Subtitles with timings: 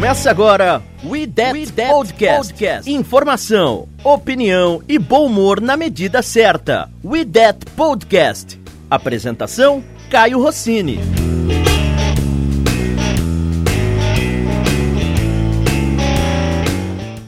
[0.00, 2.54] Começa agora We That, We That Podcast.
[2.54, 2.90] Podcast.
[2.90, 6.88] Informação, opinião e bom humor na medida certa.
[7.04, 8.58] We That Podcast.
[8.90, 11.00] Apresentação: Caio Rossini.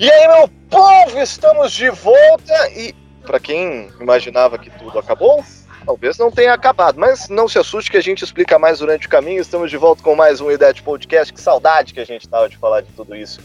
[0.00, 2.94] E aí, meu povo, estamos de volta e
[3.26, 5.44] para quem imaginava que tudo acabou,
[5.84, 9.11] talvez não tenha acabado, mas não se assuste que a gente explica mais durante o
[9.11, 9.40] caminho.
[9.40, 11.32] Estamos de volta com mais um de Podcast.
[11.32, 13.40] Que saudade que a gente tava de falar de tudo isso.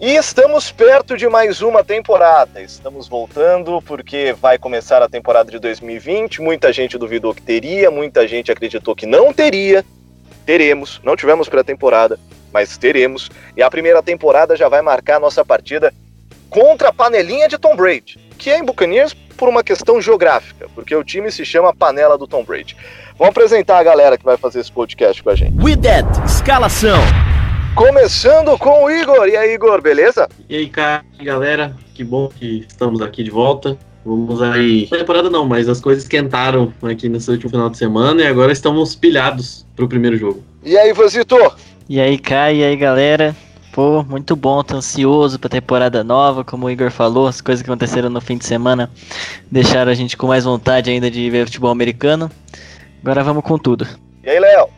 [0.00, 2.60] E estamos perto de mais uma temporada.
[2.60, 6.42] Estamos voltando porque vai começar a temporada de 2020.
[6.42, 9.84] Muita gente duvidou que teria, muita gente acreditou que não teria.
[10.44, 12.18] Teremos, não tivemos pré-temporada,
[12.52, 13.30] mas teremos.
[13.56, 15.92] E a primeira temporada já vai marcar a nossa partida
[16.50, 20.94] contra a panelinha de Tom Brady, que é em Buccaneers por uma questão geográfica, porque
[20.94, 22.76] o time se chama Panela do Tom Brady.
[23.18, 25.56] Vamos apresentar a galera que vai fazer esse podcast com a gente.
[25.62, 26.98] We That, escalação.
[27.74, 29.26] Começando com o Igor.
[29.28, 30.28] E aí, Igor, beleza?
[30.48, 33.76] E aí, cara, galera, que bom que estamos aqui de volta.
[34.04, 34.86] Vamos aí.
[34.86, 38.94] Temporada não, mas as coisas esquentaram aqui nesse último final de semana e agora estamos
[38.94, 40.44] pilhados pro primeiro jogo.
[40.62, 41.36] E aí, Vazito?
[41.88, 43.34] E aí, Kai, e aí, galera?
[43.74, 47.68] Pô, muito bom, tô ansioso pra temporada nova, como o Igor falou, as coisas que
[47.68, 48.88] aconteceram no fim de semana
[49.50, 52.30] deixaram a gente com mais vontade ainda de ver futebol americano.
[53.02, 53.84] Agora vamos com tudo.
[54.22, 54.68] E aí, Léo?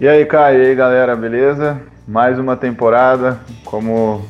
[0.00, 1.82] E aí, Kai, e aí, galera, beleza?
[2.06, 4.24] Mais uma temporada, como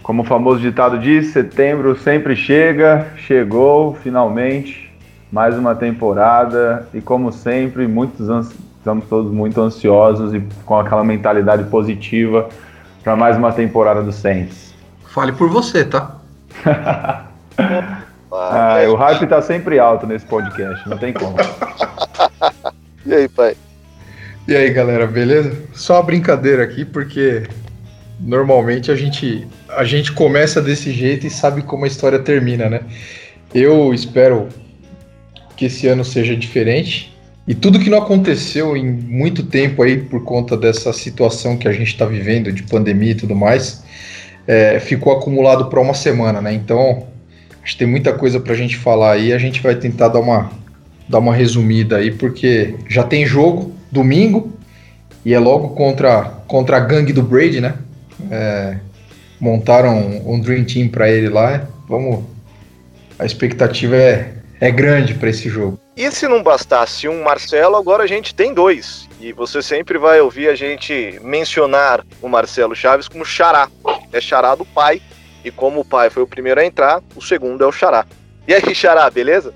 [0.00, 4.94] como o famoso ditado diz, setembro sempre chega, chegou finalmente,
[5.32, 8.28] mais uma temporada e como sempre, muitos
[8.78, 12.48] estamos todos muito ansiosos e com aquela mentalidade positiva
[13.04, 14.74] para mais uma temporada do Saints.
[15.08, 16.18] Fale por você, tá?
[18.32, 21.36] ah, o hype tá sempre alto nesse podcast, não tem como.
[23.04, 23.54] e aí, pai?
[24.48, 25.54] E aí, galera, beleza?
[25.74, 27.46] Só uma brincadeira aqui, porque
[28.18, 32.80] normalmente a gente, a gente começa desse jeito e sabe como a história termina, né?
[33.54, 34.48] Eu espero
[35.56, 37.13] que esse ano seja diferente.
[37.46, 41.72] E tudo que não aconteceu em muito tempo aí por conta dessa situação que a
[41.72, 43.84] gente está vivendo de pandemia e tudo mais,
[44.46, 46.54] é, ficou acumulado para uma semana, né?
[46.54, 47.06] Então,
[47.62, 49.32] acho que tem muita coisa para a gente falar aí.
[49.32, 50.50] A gente vai tentar dar uma,
[51.06, 54.50] dar uma resumida aí, porque já tem jogo domingo
[55.22, 57.74] e é logo contra, contra a gangue do Brady, né?
[58.30, 58.76] É,
[59.38, 61.68] montaram um, um Dream Team para ele lá.
[61.86, 62.24] Vamos.
[63.18, 65.83] A expectativa é, é grande para esse jogo.
[65.96, 69.08] E se não bastasse um Marcelo, agora a gente tem dois.
[69.20, 73.68] E você sempre vai ouvir a gente mencionar o Marcelo Chaves como Xará.
[74.12, 75.00] É Xará do pai.
[75.44, 78.06] E como o pai foi o primeiro a entrar, o segundo é o Xará.
[78.48, 79.54] E aí, Xará, beleza?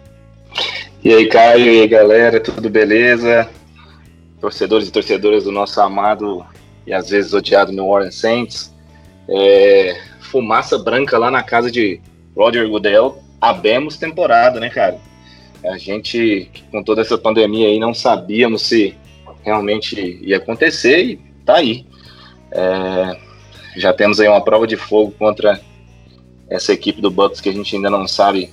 [1.03, 3.49] E aí, Caio, e aí, galera, tudo beleza?
[4.41, 6.47] Torcedores e torcedoras do nosso amado
[6.87, 8.75] e às vezes odiado New Orleans Saints.
[9.29, 12.01] É, fumaça branca lá na casa de
[12.37, 13.23] Roger Goodell.
[13.41, 14.99] Abemos temporada, né, cara?
[15.65, 18.97] A gente, com toda essa pandemia aí, não sabíamos se
[19.43, 21.85] realmente ia acontecer e tá aí.
[22.51, 23.19] É,
[23.77, 25.61] já temos aí uma prova de fogo contra
[26.49, 28.51] essa equipe do Bucks que a gente ainda não sabe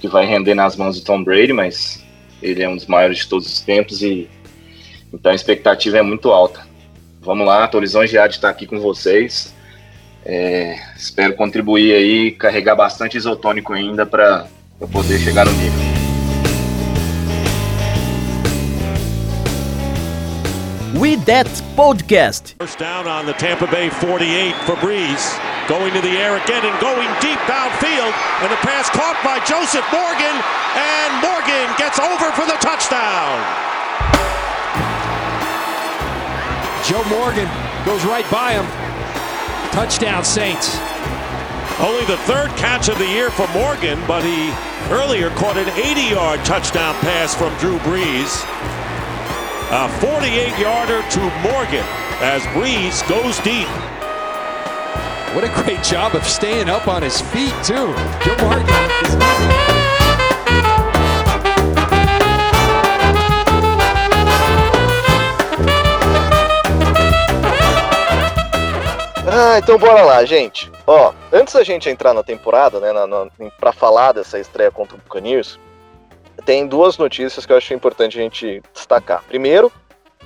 [0.00, 2.04] que vai render nas mãos do Tom Brady, mas
[2.42, 4.28] ele é um dos maiores de todos os tempos e
[5.12, 6.66] então a expectativa é muito alta.
[7.20, 9.54] Vamos lá, tô lisonjeado de estar aqui com vocês.
[10.24, 14.46] É, espero contribuir aí, carregar bastante isotônico ainda para
[14.92, 15.87] poder chegar no nível.
[20.98, 21.46] We That
[21.78, 22.58] Podcast.
[22.58, 25.30] First down on the Tampa Bay 48 for Breeze.
[25.70, 28.10] Going to the air again and going deep downfield.
[28.42, 30.34] And the pass caught by Joseph Morgan.
[30.74, 33.38] And Morgan gets over for the touchdown.
[36.82, 37.46] Joe Morgan
[37.86, 38.66] goes right by him.
[39.70, 40.82] Touchdown, Saints.
[41.78, 44.50] Only the third catch of the year for Morgan, but he
[44.90, 48.42] earlier caught an 80 yard touchdown pass from Drew Brees.
[49.70, 51.84] A 48 yarder to Morgan
[52.22, 53.68] as Breeze goes deep.
[55.34, 57.88] What a great job of staying up on his feet, too.
[58.42, 58.64] Morgan.
[69.30, 70.72] Ah, então bora lá, gente.
[70.86, 73.26] Ó, antes da gente entrar na temporada, né, na, na,
[73.60, 75.58] pra falar dessa estreia contra o Buccaneers,
[76.44, 79.22] tem duas notícias que eu acho importante a gente destacar.
[79.28, 79.72] Primeiro,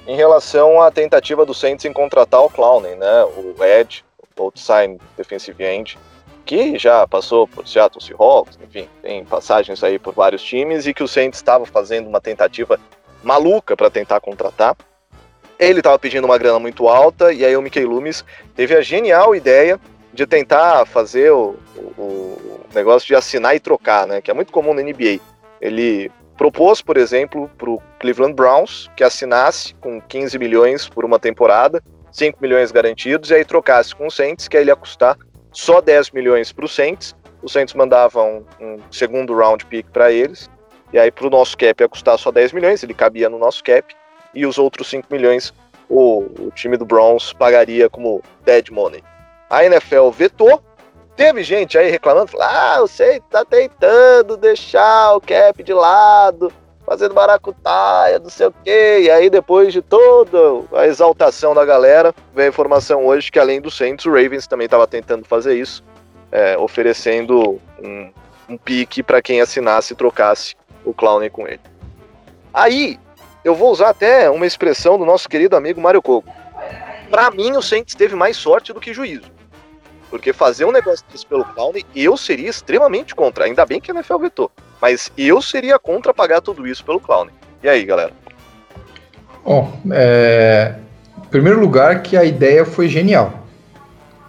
[0.06, 4.05] em relação à tentativa do Saints em contratar o Clowney, né, o Ed,
[4.37, 5.99] o outside defensive end,
[6.44, 11.03] que já passou por Seattle Seahawks, enfim, tem passagens aí por vários times e que
[11.03, 12.81] o Saints estava fazendo uma tentativa
[13.23, 14.76] maluca para tentar contratar.
[15.58, 18.25] Ele estava pedindo uma grana muito alta, e aí o Mickey Loomis
[18.56, 19.79] teve a genial ideia
[20.12, 21.56] de tentar fazer o,
[21.97, 24.20] o, o negócio de assinar e trocar, né?
[24.20, 25.20] Que é muito comum na NBA.
[25.62, 31.19] Ele propôs, por exemplo, para o Cleveland Browns que assinasse com 15 milhões por uma
[31.19, 35.17] temporada, 5 milhões garantidos, e aí trocasse com o Saints, que aí ele ia custar
[35.53, 37.14] só 10 milhões para o Saints.
[37.43, 40.50] O Saints mandava um, um segundo round pick para eles,
[40.93, 43.62] e aí para o nosso cap ia custar só 10 milhões, ele cabia no nosso
[43.62, 43.94] cap,
[44.35, 45.55] e os outros 5 milhões
[45.88, 49.03] o, o time do Browns pagaria como dead money.
[49.50, 50.62] A NFL vetou,
[51.17, 56.53] teve gente aí reclamando, ah, você tá tentando deixar o cap de lado,
[56.85, 59.00] fazendo maracutaia, não sei o quê.
[59.03, 60.38] E aí, depois de toda
[60.73, 64.67] a exaltação da galera, veio a informação hoje que além do Saints, o Ravens também
[64.67, 65.85] estava tentando fazer isso,
[66.31, 68.12] é, oferecendo um,
[68.49, 70.55] um pique para quem assinasse e trocasse
[70.85, 71.61] o Clowney com ele.
[72.53, 72.99] Aí,
[73.44, 76.29] eu vou usar até uma expressão do nosso querido amigo Mário Coco.
[77.11, 79.31] Para mim, o Saints teve mais sorte do que juízo.
[80.12, 83.47] Porque fazer um negócio desse pelo Clowney, eu seria extremamente contra.
[83.47, 84.50] Ainda bem que a NFL vetou.
[84.79, 87.32] Mas eu seria contra pagar tudo isso pelo Clowney.
[87.62, 88.12] E aí, galera?
[89.43, 90.75] Bom, é...
[91.17, 93.43] em primeiro lugar que a ideia foi genial.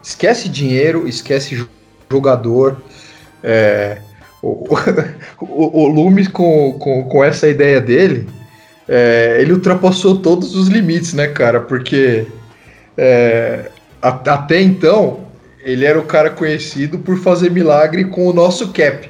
[0.02, 1.68] Esquece dinheiro, esquece
[2.10, 2.82] jogador.
[3.44, 3.98] É...
[4.42, 4.70] O,
[5.42, 8.30] o, o Lumes com, com, com essa ideia dele,
[8.88, 9.36] é...
[9.42, 11.60] ele ultrapassou todos os limites, né, cara?
[11.60, 12.26] Porque
[12.98, 13.70] é...
[14.02, 15.33] até então
[15.64, 19.10] ele era o cara conhecido por fazer milagre com o nosso cap.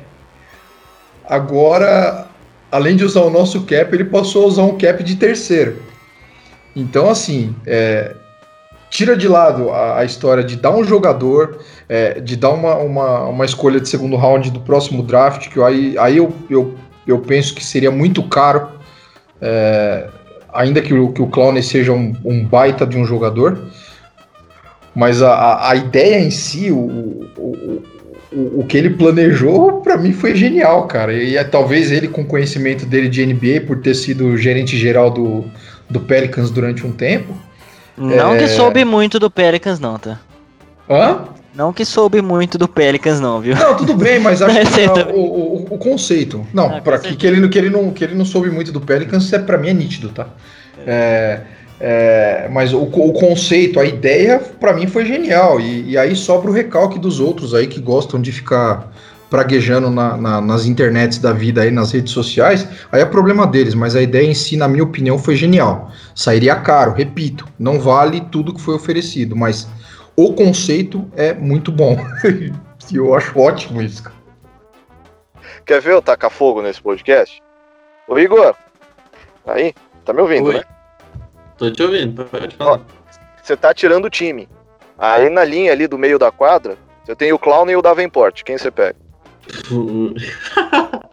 [1.27, 2.27] Agora,
[2.71, 5.81] além de usar o nosso cap, ele passou a usar um cap de terceiro.
[6.75, 8.13] Então, assim, é,
[8.89, 11.59] tira de lado a, a, história de dar um jogador,
[11.89, 15.97] é, de dar uma, uma, uma, escolha de segundo round do próximo draft, que aí,
[15.97, 16.75] aí eu, eu,
[17.07, 18.69] eu penso que seria muito caro,
[19.41, 20.07] é,
[20.53, 23.59] ainda que o, que o Clown seja um, um baita de um jogador.
[24.95, 26.77] Mas a, a ideia em si, o,
[27.37, 27.83] o,
[28.31, 31.13] o, o que ele planejou, para mim foi genial, cara.
[31.13, 35.45] E é, talvez ele, com conhecimento dele de NBA, por ter sido gerente geral do,
[35.89, 37.33] do Pelicans durante um tempo.
[37.97, 38.37] Não é...
[38.37, 40.19] que soube muito do Pelicans, não, tá?
[40.89, 41.25] Hã?
[41.55, 43.55] Não que soube muito do Pelicans, não, viu?
[43.55, 46.45] Não, tudo bem, mas acho que o, o, o, conceito.
[46.51, 48.81] Não, ah, para que, que, ele, que, ele não, que ele não soube muito do
[48.81, 50.27] Pelicans, é, para mim é nítido, tá?
[50.79, 51.41] É.
[51.49, 55.59] é é, mas o, o, conceito, a ideia, para mim foi genial.
[55.59, 58.91] E, e, aí sobra o recalque dos outros aí que gostam de ficar
[59.29, 62.67] praguejando na, na, nas internets da vida aí, nas redes sociais.
[62.91, 65.91] Aí é problema deles, mas a ideia em si, na minha opinião, foi genial.
[66.13, 69.67] Sairia caro, repito, não vale tudo que foi oferecido, mas
[70.15, 71.97] o conceito é muito bom.
[72.91, 74.03] e eu acho ótimo isso.
[75.65, 77.41] Quer ver eu tacar fogo nesse podcast?
[78.07, 78.53] Ô Igor,
[79.47, 79.73] aí,
[80.05, 80.55] tá me ouvindo, Oi.
[80.55, 80.63] né?
[81.57, 82.81] Tô te ouvindo, pode falar.
[83.41, 84.47] Você tá tirando o time.
[84.97, 88.43] Aí na linha ali do meio da quadra, você tem o Clown e o Davenport.
[88.43, 88.95] Quem você pega?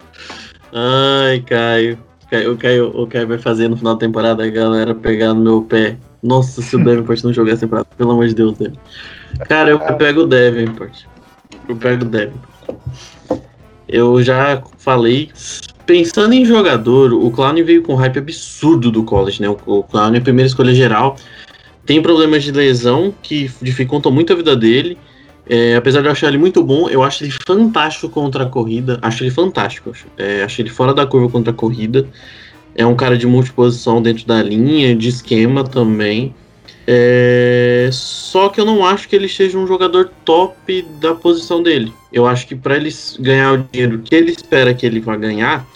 [0.73, 1.99] Ai, Caio.
[2.33, 5.63] O Caio, o Caio vai fazer no final da temporada a galera pegar no meu
[5.63, 5.97] pé.
[6.23, 8.79] Nossa, se o Davenport não jogar essa temporada, pelo amor de Deus, Devin.
[9.49, 11.05] Cara, eu pego o Davenport.
[11.69, 12.51] Eu pego o Davenport.
[13.89, 15.33] Eu já falei
[15.87, 19.49] pensando em jogador, o Clown veio com um hype absurdo do college, né?
[19.49, 21.17] O, Clown é a primeira escolha geral.
[21.85, 24.97] Tem problemas de lesão que dificultam muito a vida dele.
[25.49, 28.99] É, apesar de eu achar ele muito bom, eu acho ele fantástico contra a corrida.
[29.03, 29.91] Acho ele fantástico.
[29.91, 32.07] Acho, é, acho ele fora da curva contra a corrida.
[32.75, 36.35] É um cara de multiposição dentro da linha, de esquema também.
[36.87, 41.93] É, só que eu não acho que ele seja um jogador top da posição dele.
[42.13, 45.67] Eu acho que para ele ganhar o dinheiro que ele espera que ele vá ganhar,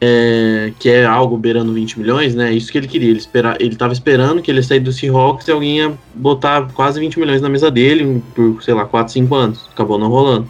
[0.00, 2.52] é, que é algo beirando 20 milhões, né?
[2.52, 3.08] Isso que ele queria.
[3.08, 7.00] Ele, espera, ele tava esperando que ele sair do Seahawks e alguém ia botar quase
[7.00, 9.68] 20 milhões na mesa dele por, sei lá, 4, 5 anos.
[9.72, 10.46] Acabou não rolando.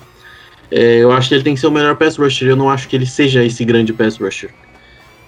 [0.71, 2.49] É, eu acho que ele tem que ser o melhor pass rusher.
[2.49, 4.50] Eu não acho que ele seja esse grande pass rusher.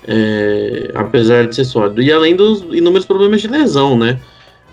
[0.09, 2.03] É, apesar de ser sólido.
[2.03, 4.19] E além dos inúmeros problemas de lesão, né?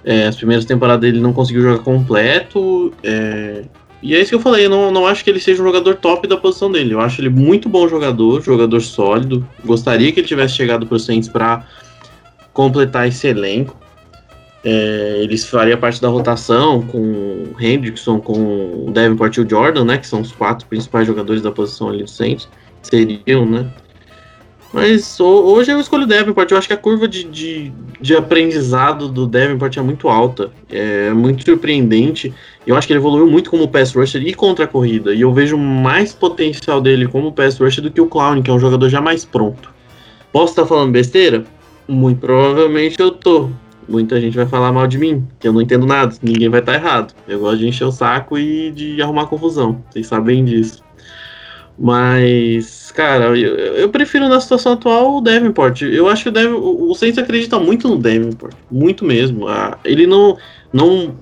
[0.04, 2.94] É, as primeiras temporadas ele não conseguiu jogar completo.
[3.04, 3.64] É,
[4.02, 5.96] e é isso que eu falei, eu não, não acho que ele seja um jogador
[5.96, 6.94] top da posição dele.
[6.94, 9.48] Eu acho ele muito bom jogador, jogador sólido.
[9.64, 11.66] Gostaria que ele tivesse chegado para o Saints para
[12.52, 13.78] completar esse elenco.
[14.66, 19.86] É, ele faria parte da rotação com o Hendrickson, com o Davenport e o Jordan,
[19.86, 19.98] né?
[19.98, 22.48] Que são os quatro principais jogadores da posição ali do Saints.
[22.82, 23.70] Seriam, né?
[24.74, 26.50] Mas hoje eu escolho o Davenport.
[26.50, 30.50] Eu acho que a curva de, de, de aprendizado do Davenport é muito alta.
[30.68, 32.34] É muito surpreendente.
[32.66, 35.14] Eu acho que ele evoluiu muito como pass rusher e contra a corrida.
[35.14, 38.54] E eu vejo mais potencial dele como pass rusher do que o Clown, que é
[38.54, 39.72] um jogador já mais pronto.
[40.32, 41.44] Posso estar falando besteira?
[41.88, 43.52] Muito provavelmente eu tô.
[43.88, 46.74] muita gente vai falar mal de mim, que eu não entendo nada, ninguém vai estar
[46.74, 47.14] errado.
[47.28, 50.82] Eu gosto de encher o saco e de arrumar confusão, vocês sabem disso.
[51.78, 55.82] Mas, cara, eu, eu prefiro na situação atual o Davenport.
[55.82, 59.48] Eu acho que o, Devin, o Saints acredita muito no Davenport, muito mesmo.
[59.48, 60.38] Ah, ele não,
[60.72, 61.16] não,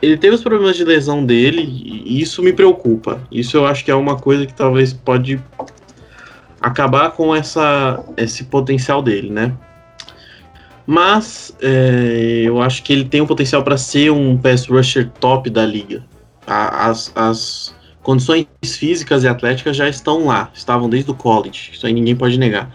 [0.00, 3.20] ele teve os problemas de lesão dele e isso me preocupa.
[3.32, 5.42] Isso eu acho que é uma coisa que talvez pode
[6.60, 9.52] acabar com essa, esse potencial dele, né?
[10.86, 15.50] Mas é, eu acho que ele tem o potencial para ser um pass rusher top
[15.50, 16.04] da liga.
[16.46, 17.74] As, as
[18.06, 22.38] condições físicas e atléticas já estão lá, estavam desde o college, isso aí ninguém pode
[22.38, 22.70] negar.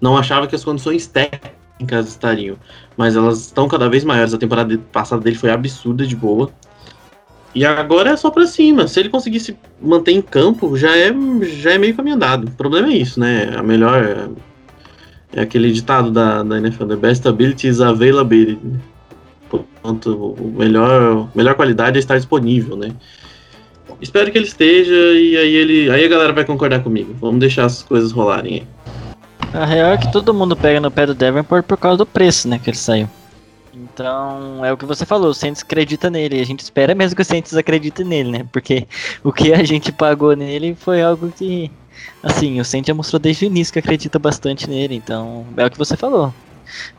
[0.00, 2.56] Não achava que as condições técnicas estariam,
[2.96, 4.32] mas elas estão cada vez maiores.
[4.32, 6.52] A temporada passada dele foi absurda de boa.
[7.52, 8.86] E agora é só pra cima.
[8.86, 11.12] Se ele conseguir se manter em campo, já é,
[11.42, 12.46] já é meio caminho andado.
[12.46, 13.56] O problema é isso, né?
[13.56, 14.30] A melhor.
[15.32, 18.60] É aquele ditado da, da NFL: The best ability is availability.
[19.50, 22.92] Portanto, o melhor, melhor qualidade é estar disponível, né?
[24.00, 25.90] Espero que ele esteja e aí ele.
[25.90, 27.14] Aí a galera vai concordar comigo.
[27.20, 28.66] Vamos deixar as coisas rolarem aí.
[29.54, 32.48] A real é que todo mundo pega no pé do Davenport por causa do preço,
[32.48, 32.60] né?
[32.62, 33.08] Que ele saiu.
[33.72, 36.40] Então, é o que você falou, o Saints acredita nele.
[36.40, 38.46] A gente espera mesmo que o Saints acredite nele, né?
[38.50, 38.86] Porque
[39.22, 41.70] o que a gente pagou nele foi algo que,
[42.22, 44.94] assim, o Saints já mostrou desde o início que acredita bastante nele.
[44.94, 46.32] Então, é o que você falou.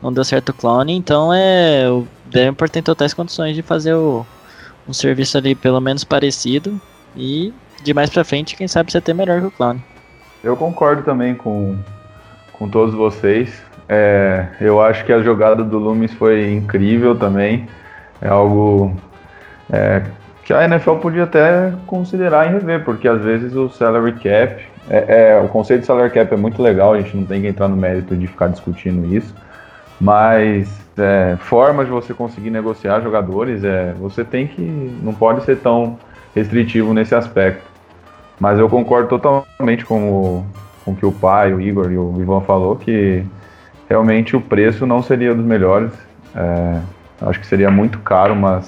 [0.02, 1.90] Não deu certo o clone, então é.
[1.90, 4.24] O Denver tem totais condições de fazer o,
[4.88, 6.80] um serviço ali pelo menos parecido.
[7.16, 7.52] E
[7.82, 9.82] de mais pra frente, quem sabe você ter melhor que o clone.
[10.42, 11.76] Eu concordo também com,
[12.52, 13.62] com todos vocês.
[13.88, 17.68] É, eu acho que a jogada do Loomis foi incrível também.
[18.20, 18.94] É algo
[19.70, 20.02] é,
[20.44, 25.32] que a NFL podia até considerar em rever, porque às vezes o salary cap, é,
[25.32, 27.68] é, o conceito de salary cap é muito legal, a gente não tem que entrar
[27.68, 29.34] no mérito de ficar discutindo isso,
[30.00, 34.62] mas é, formas de você conseguir negociar jogadores, é, você tem que,
[35.02, 35.98] não pode ser tão
[36.34, 37.66] restritivo nesse aspecto.
[38.38, 40.46] Mas eu concordo totalmente com o,
[40.84, 43.24] com o que o pai, o Igor e o Ivan falou, que
[43.88, 45.92] realmente o preço não seria dos melhores.
[46.34, 46.80] É,
[47.22, 48.62] acho que seria muito caro uma,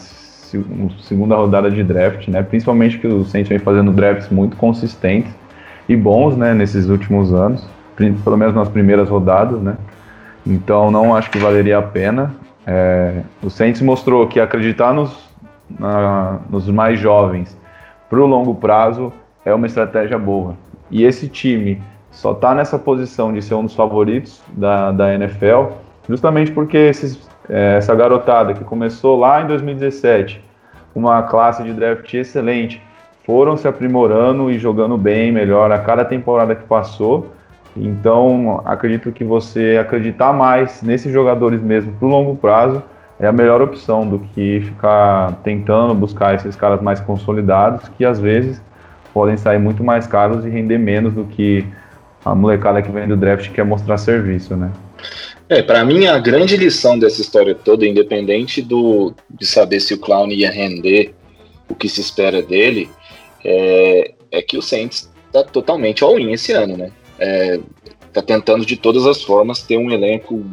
[1.02, 2.42] segunda rodada de draft, né?
[2.42, 5.32] Principalmente que o Saints vem fazendo drafts muito consistentes
[5.88, 6.54] e bons, né?
[6.54, 9.76] Nesses últimos anos, pelo menos nas primeiras rodadas, né?
[10.46, 12.34] Então não acho que valeria a pena.
[12.66, 15.16] É, o Saints mostrou que acreditar nos,
[15.68, 17.58] na, nos mais jovens
[18.08, 19.12] para o longo prazo
[19.44, 20.54] é uma estratégia boa.
[20.90, 21.80] E esse time
[22.10, 25.72] só está nessa posição de ser um dos favoritos da, da NFL,
[26.08, 30.44] justamente porque esses, é, essa garotada que começou lá em 2017,
[30.94, 32.82] uma classe de draft excelente,
[33.24, 37.32] foram se aprimorando e jogando bem, melhor a cada temporada que passou.
[37.80, 42.82] Então, acredito que você acreditar mais nesses jogadores mesmo para o longo prazo
[43.18, 48.18] é a melhor opção do que ficar tentando buscar esses caras mais consolidados, que às
[48.18, 48.60] vezes
[49.12, 51.66] podem sair muito mais caros e render menos do que
[52.24, 54.70] a molecada que vem do draft quer mostrar serviço, né?
[55.48, 59.98] É, para mim a grande lição dessa história toda, independente do de saber se o
[59.98, 61.14] Clown ia render
[61.68, 62.88] o que se espera dele,
[63.44, 66.90] é, é que o Saints está totalmente all-in esse ano, né?
[67.20, 67.60] É,
[68.12, 70.44] tá tentando de todas as formas ter um elenco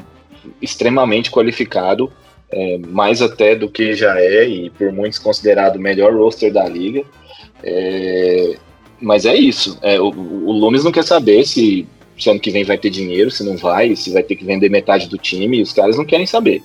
[0.61, 2.11] extremamente qualificado,
[2.51, 6.67] é, mais até do que já é e por muitos considerado o melhor roster da
[6.67, 7.03] liga.
[7.63, 8.55] É,
[9.01, 9.77] mas é isso.
[9.81, 13.29] É, o, o Lumes não quer saber se, se ano que vem vai ter dinheiro,
[13.29, 15.61] se não vai, se vai ter que vender metade do time.
[15.61, 16.61] Os caras não querem saber.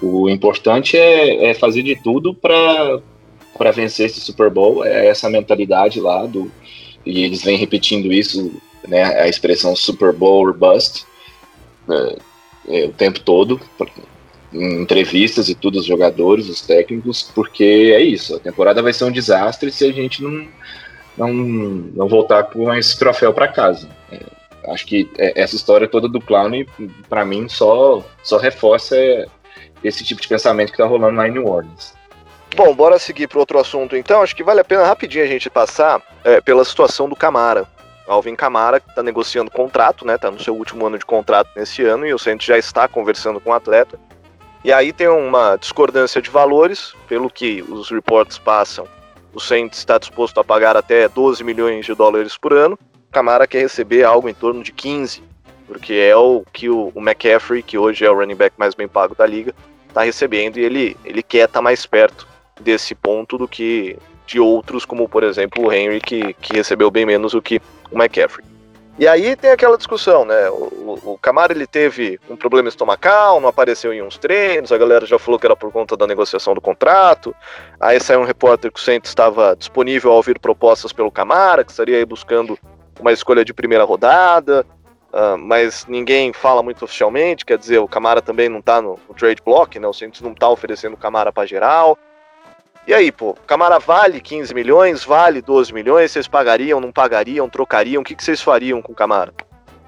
[0.00, 4.84] O importante é, é fazer de tudo para vencer esse Super Bowl.
[4.84, 6.50] É essa mentalidade lá do.
[7.04, 8.52] E eles vêm repetindo isso,
[8.86, 9.02] né?
[9.20, 11.06] A expressão Super Bowl or bust
[11.88, 12.16] é,
[12.68, 13.60] é, o tempo todo,
[14.52, 18.36] em entrevistas e tudo, os jogadores, os técnicos, porque é isso.
[18.36, 20.46] A temporada vai ser um desastre se a gente não
[21.16, 23.88] não, não voltar com esse troféu para casa.
[24.10, 26.64] É, acho que é, essa história toda do Clown,
[27.08, 28.96] para mim, só, só reforça
[29.82, 31.94] esse tipo de pensamento que está rolando lá em New Orleans.
[32.54, 34.22] Bom, bora seguir para outro assunto então.
[34.22, 37.66] Acho que vale a pena rapidinho a gente passar é, pela situação do Camara.
[38.06, 40.18] Alvin Camara está negociando contrato, né?
[40.18, 43.40] Tá no seu último ano de contrato nesse ano e o Santos já está conversando
[43.40, 43.98] com o atleta.
[44.64, 48.86] E aí tem uma discordância de valores, pelo que os reportes passam.
[49.34, 52.78] O Saints está disposto a pagar até 12 milhões de dólares por ano.
[53.10, 55.22] Camara quer receber algo em torno de 15,
[55.66, 58.86] porque é o que o, o McCaffrey, que hoje é o running back mais bem
[58.86, 59.54] pago da liga,
[59.88, 62.26] está recebendo e ele, ele quer estar tá mais perto
[62.60, 67.04] desse ponto do que de outros, como por exemplo o Henry, que, que recebeu bem
[67.04, 67.60] menos do que
[67.92, 68.52] o McCaffrey.
[68.98, 70.50] E aí tem aquela discussão, né?
[70.50, 74.76] O, o, o Camara ele teve um problema estomacal, não apareceu em uns treinos, a
[74.76, 77.34] galera já falou que era por conta da negociação do contrato.
[77.80, 81.70] Aí saiu um repórter que o Santos estava disponível a ouvir propostas pelo Camara, que
[81.70, 82.58] estaria aí buscando
[83.00, 84.66] uma escolha de primeira rodada.
[85.10, 89.14] Uh, mas ninguém fala muito oficialmente, quer dizer, o Camara também não tá no, no
[89.14, 89.86] trade block, né?
[89.86, 91.98] O Santos não tá oferecendo Camara para geral.
[92.86, 98.02] E aí, pô, Camara vale 15 milhões, vale 12 milhões, vocês pagariam, não pagariam, trocariam?
[98.02, 99.32] O que, que vocês fariam com o Camara?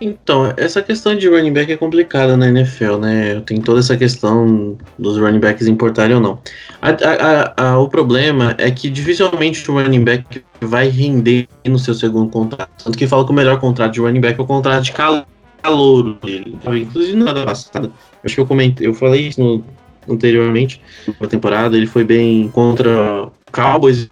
[0.00, 3.40] Então, essa questão de running back é complicada na NFL, né?
[3.40, 6.38] Tem toda essa questão dos running backs importarem ou não.
[6.82, 11.94] A, a, a, o problema é que dificilmente o running back vai render no seu
[11.94, 12.70] segundo contrato.
[12.84, 16.14] Tanto que fala que o melhor contrato de running back é o contrato de calor
[16.22, 16.58] dele.
[16.66, 17.90] Inclusive, na passada,
[18.24, 19.64] acho que eu comentei, eu falei isso no,
[20.08, 20.80] anteriormente,
[21.20, 24.08] na temporada, ele foi bem contra Cowboys.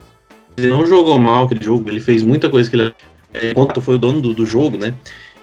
[0.56, 2.94] Ele não jogou mal aquele jogo, ele fez muita coisa que ele.
[3.34, 4.94] É, contra foi o dono do, do jogo, né?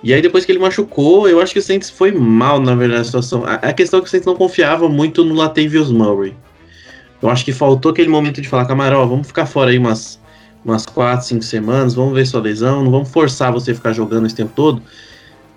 [0.01, 3.01] E aí depois que ele machucou, eu acho que o Saints foi mal, na verdade,
[3.01, 3.43] a situação.
[3.45, 6.33] A, a questão é que o Saints não confiava muito no Latavius Murray.
[7.21, 10.19] Eu acho que faltou aquele momento de falar, Camarão, vamos ficar fora aí umas,
[10.63, 14.25] umas 4, 5 semanas, vamos ver sua lesão, não vamos forçar você a ficar jogando
[14.25, 14.81] esse tempo todo.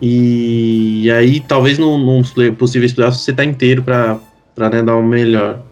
[0.00, 2.22] E, e aí, talvez num, num
[2.54, 4.18] possível playoffs você tá inteiro para
[4.56, 5.62] né, dar o melhor.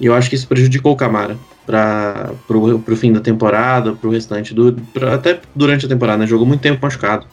[0.00, 4.10] E eu acho que isso prejudicou o Camara para pro, pro fim da temporada, pro
[4.10, 4.74] restante do.
[4.92, 6.26] Pra, até durante a temporada, né?
[6.26, 7.26] Jogou muito tempo machucado.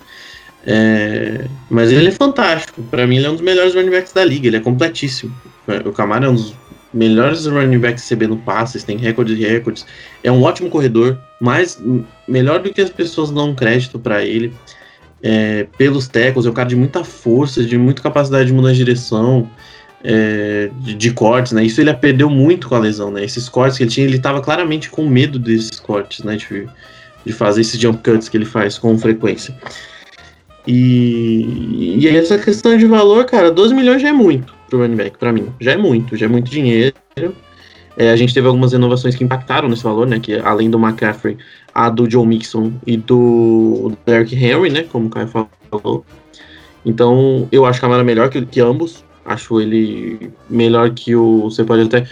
[0.66, 2.82] É, mas ele é fantástico.
[2.84, 4.48] Para mim, ele é um dos melhores running backs da liga.
[4.48, 5.34] Ele é completíssimo.
[5.86, 6.56] O Camara é um dos
[6.94, 9.86] melhores running backs recebendo passes, tem recordes e recordes.
[10.24, 11.82] É um ótimo corredor, mas
[12.28, 14.54] melhor do que as pessoas dão crédito para ele.
[15.26, 18.78] É, pelos tecos, é um cara de muita força, de muita capacidade de mudar de
[18.78, 19.50] direção,
[20.04, 21.64] é, de, de, cortes, né?
[21.64, 23.24] Isso ele perdeu muito com a lesão, né?
[23.24, 26.36] Esses cortes que ele tinha, ele estava claramente com medo desses cortes, né?
[26.36, 26.68] De,
[27.26, 29.56] de fazer esses jump cuts que ele faz com frequência.
[30.68, 35.18] E, e essa questão de valor, cara, 12 milhões já é muito pro running back,
[35.18, 35.48] pra mim.
[35.60, 36.96] Já é muito, já é muito dinheiro.
[37.96, 40.20] É, a gente teve algumas inovações que impactaram nesse valor, né?
[40.20, 41.38] Que além do McCaffrey,
[41.74, 44.84] a do Joe Mixon e do Derrick Henry, né?
[44.92, 46.06] Como o Caio falou.
[46.86, 49.03] Então, eu acho que a Camara melhor que, que ambos.
[49.26, 51.44] Acho ele melhor que o.
[51.44, 52.06] Você pode até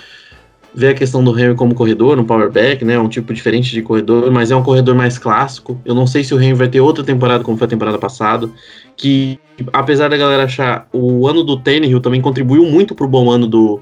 [0.74, 2.98] ver a questão do Henry como corredor, um power back, né?
[2.98, 5.80] Um tipo diferente de corredor, mas é um corredor mais clássico.
[5.84, 8.50] Eu não sei se o Henry vai ter outra temporada como foi a temporada passada,
[8.96, 9.40] que
[9.74, 13.82] apesar da galera achar o ano do Tannehill também contribuiu muito pro bom ano do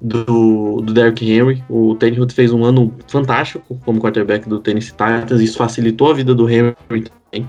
[0.00, 1.62] do, do Derrick Henry.
[1.68, 6.34] O Tannehill fez um ano fantástico como quarterback do Tennessee Titans, isso facilitou a vida
[6.34, 7.48] do Henry também.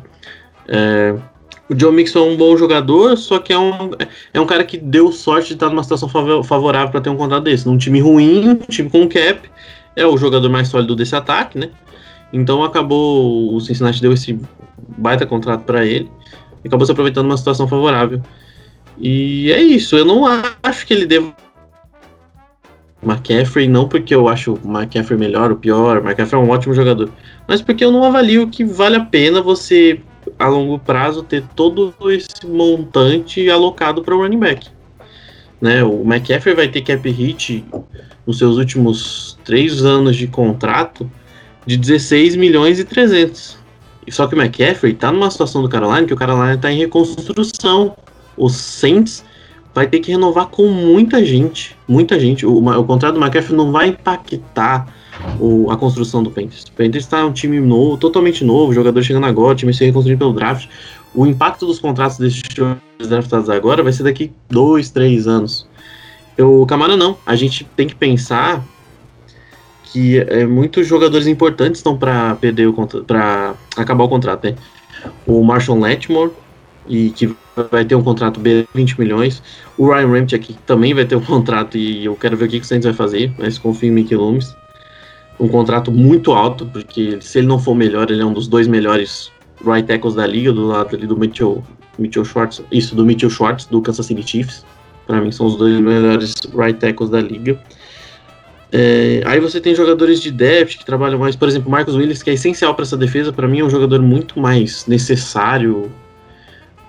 [0.68, 1.16] É,
[1.70, 3.92] o Joe Mixon é um bom jogador, só que é um,
[4.34, 7.44] é um cara que deu sorte de estar numa situação favorável para ter um contrato
[7.44, 7.66] desse.
[7.66, 9.50] Num time ruim, um time com cap,
[9.96, 11.70] é o jogador mais sólido desse ataque, né?
[12.34, 14.38] Então acabou, o Cincinnati deu esse
[14.98, 16.12] baita contrato para ele
[16.64, 18.22] e acabou se aproveitando uma situação favorável.
[18.98, 20.26] E é isso, eu não
[20.62, 21.34] acho que ele deva
[23.02, 26.74] McCaffrey, não porque eu acho o McCaffrey melhor ou pior, o McCaffrey é um ótimo
[26.74, 27.10] jogador,
[27.48, 30.02] mas porque eu não avalio que vale a pena você
[30.38, 34.68] a longo prazo ter todo esse montante alocado para o running back.
[35.62, 37.64] Né, o McCaffrey vai ter cap hit
[38.28, 41.10] nos seus últimos três anos de contrato
[41.66, 43.58] de 16 milhões e 300.
[44.10, 47.96] Só que o McCaffrey está numa situação do Carolina que o Carolina está em reconstrução.
[48.36, 49.24] O Saints
[49.74, 52.46] vai ter que renovar com muita gente, muita gente.
[52.46, 54.88] O, o contrato do McCaffrey não vai impactar
[55.40, 56.64] o, a construção do Panthers.
[56.64, 60.34] O Panthers está um time novo, totalmente novo, jogador chegando agora, time ser reconstruído pelo
[60.34, 60.68] draft.
[61.16, 62.42] O impacto dos contratos desses
[63.00, 65.68] draftados agora vai ser daqui dois, três anos.
[66.38, 67.18] O Camara não.
[67.26, 68.64] A gente tem que pensar
[69.86, 72.74] que é, muitos jogadores importantes estão para perder o
[73.06, 74.56] para acabar o contrato, né?
[75.28, 76.32] O Marshall Letmore
[76.88, 77.36] e que
[77.72, 79.42] vai ter um contrato B 20 milhões.
[79.78, 82.64] O Ryan Ramchick também vai ter um contrato e eu quero ver o que, o
[82.64, 84.56] Saints vai fazer, mas confio em Mickey Loomis
[85.40, 88.68] um contrato muito alto, porque se ele não for melhor, ele é um dos dois
[88.68, 89.32] melhores
[89.66, 91.64] right tackles da liga, do lado ali do Mitchell,
[91.98, 94.66] Mitchell Schwartz, isso, do Mitchell Schwartz, do Kansas City Chiefs.
[95.08, 97.60] Para mim são os dois melhores right tackles da liga.
[98.72, 102.30] É, aí você tem jogadores de depth que trabalham mais, por exemplo, Marcos Willis, que
[102.30, 105.92] é essencial para essa defesa, para mim é um jogador muito mais necessário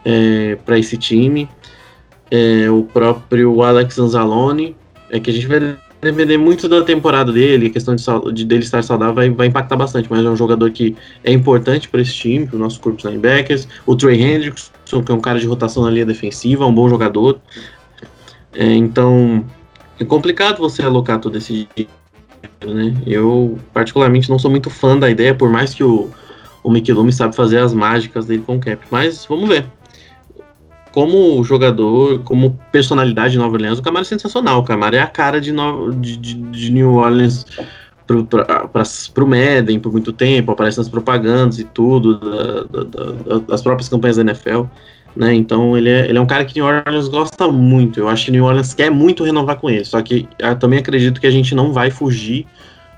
[0.04, 1.48] é, para esse time.
[2.30, 4.76] É, o próprio Alex Anzalone,
[5.10, 8.62] é que a gente vai depender muito da temporada dele, a questão de, de, dele
[8.62, 12.12] estar saudável vai, vai impactar bastante, mas é um jogador que é importante para esse
[12.12, 13.66] time, para o nosso corpo de linebackers.
[13.86, 17.40] O Trey Hendrickson, que é um cara de rotação na linha defensiva, um bom jogador.
[18.52, 19.44] É, então,
[19.98, 21.90] é complicado você alocar todo esse dinheiro,
[22.66, 22.94] né?
[23.06, 26.10] Eu, particularmente, não sou muito fã da ideia, por mais que o,
[26.62, 28.84] o Mikelumi sabe fazer as mágicas dele com o cap.
[28.90, 29.66] Mas vamos ver.
[30.94, 34.60] Como jogador, como personalidade de Nova Orleans, o Camaro é sensacional.
[34.60, 37.44] O Camaro é a cara de, no, de, de, de New Orleans
[38.06, 42.84] pro, pra, pra, pro Madden por muito tempo, aparece nas propagandas e tudo, da, da,
[42.84, 44.66] da, das próprias campanhas da NFL.
[45.16, 45.34] Né?
[45.34, 47.98] Então ele é, ele é um cara que New Orleans gosta muito.
[47.98, 49.84] Eu acho que New Orleans quer muito renovar com ele.
[49.84, 52.46] Só que eu também acredito que a gente não vai fugir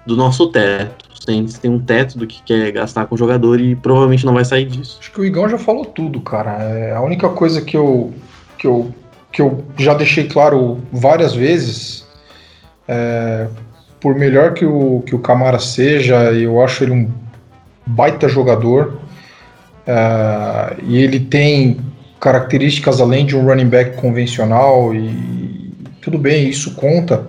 [0.07, 3.75] do nosso teto tem, tem um teto do que quer gastar com o jogador e
[3.75, 4.99] provavelmente não vai sair disso.
[5.01, 6.53] Acho que o Igão já falou tudo, cara.
[6.63, 8.15] É, a única coisa que eu,
[8.57, 8.95] que eu,
[9.33, 12.07] que eu já deixei claro várias vezes,
[12.87, 13.49] é,
[14.01, 17.11] por melhor que o, que o Camara seja, eu acho ele um
[17.85, 19.01] baita jogador.
[19.87, 21.79] É, e ele tem
[22.21, 27.27] características além de um running back convencional e tudo bem, isso conta.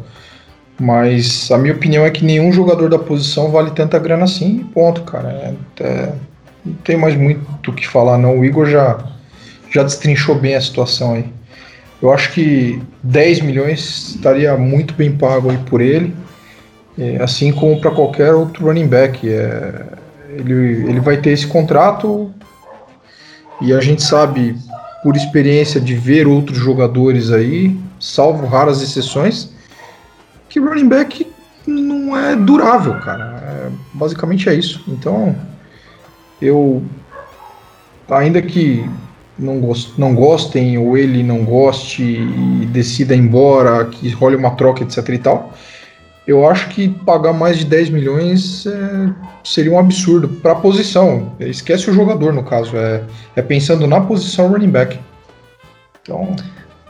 [0.79, 5.01] Mas a minha opinião é que nenhum jogador da posição vale tanta grana assim, ponto,
[5.03, 5.29] cara.
[5.29, 6.13] É, é,
[6.63, 8.39] não tem mais muito o que falar, não.
[8.39, 8.99] O Igor já,
[9.71, 11.25] já destrinchou bem a situação aí.
[11.99, 16.13] Eu acho que 10 milhões estaria muito bem pago aí por ele,
[16.97, 19.27] é, assim como para qualquer outro running back.
[19.27, 19.83] É,
[20.29, 22.31] ele, ele vai ter esse contrato
[23.59, 24.55] e a gente sabe,
[25.01, 29.49] por experiência de ver outros jogadores aí, salvo raras exceções,
[30.49, 31.27] que running back
[31.65, 33.41] não é durável, cara.
[33.43, 34.83] É, basicamente é isso.
[34.87, 35.35] Então,
[36.41, 36.83] eu,
[38.09, 38.89] ainda que
[39.37, 44.83] não, gost, não gostem ou ele não goste e decida embora, que role uma troca,
[44.83, 45.53] etc e tal,
[46.25, 51.33] eu acho que pagar mais de 10 milhões é, seria um absurdo para a posição.
[51.39, 52.75] Esquece o jogador, no caso.
[52.75, 53.03] É,
[53.35, 54.99] é pensando na posição running back.
[56.01, 56.35] Então,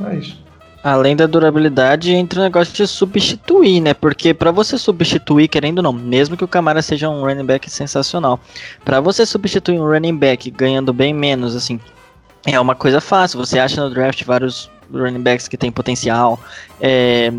[0.10, 0.44] é isso.
[0.88, 3.94] Além da durabilidade, entra o negócio de substituir, né?
[3.94, 7.70] Porque para você substituir, querendo ou não, mesmo que o Camara seja um running back
[7.70, 8.40] sensacional,
[8.86, 11.78] para você substituir um running back ganhando bem menos, assim,
[12.46, 13.38] é uma coisa fácil.
[13.38, 16.40] Você acha no draft vários running backs que tem potencial.
[16.80, 17.34] É,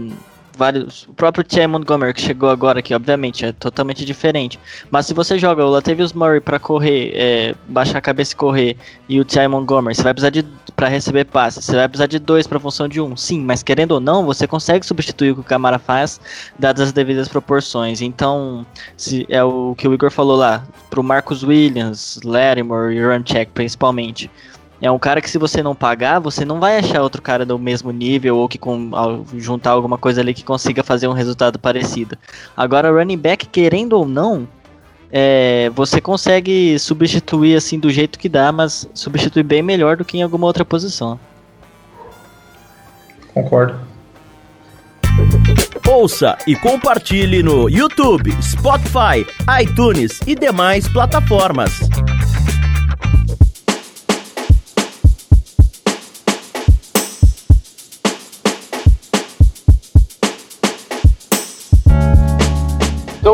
[0.59, 1.05] vários.
[1.05, 4.59] O próprio Ty Montgomery que chegou agora, que obviamente é totalmente diferente.
[4.91, 8.77] Mas se você joga o Latavius Murray para correr, é, baixar a cabeça e correr,
[9.09, 10.45] e o Ty Montgomery, você vai precisar de
[10.75, 13.17] para receber passes, você vai precisar de dois para função de um.
[13.17, 16.21] Sim, mas querendo ou não, você consegue substituir o que o Camara faz,
[16.57, 18.01] dadas as devidas proporções.
[18.01, 18.65] Então,
[18.97, 24.31] se é o que o Igor falou lá, pro Marcus Williams, Lattimore e Runcheck principalmente.
[24.81, 27.59] É um cara que se você não pagar, você não vai achar outro cara do
[27.59, 32.17] mesmo nível ou que com, juntar alguma coisa ali que consiga fazer um resultado parecido.
[32.57, 34.47] Agora, running back, querendo ou não,
[35.11, 40.19] é, você consegue substituir assim do jeito que dá, mas substituir bem melhor do que
[40.19, 41.19] em alguma outra posição.
[43.35, 43.81] Concordo.
[45.89, 49.27] Ouça e compartilhe no YouTube, Spotify,
[49.61, 51.81] iTunes e demais plataformas.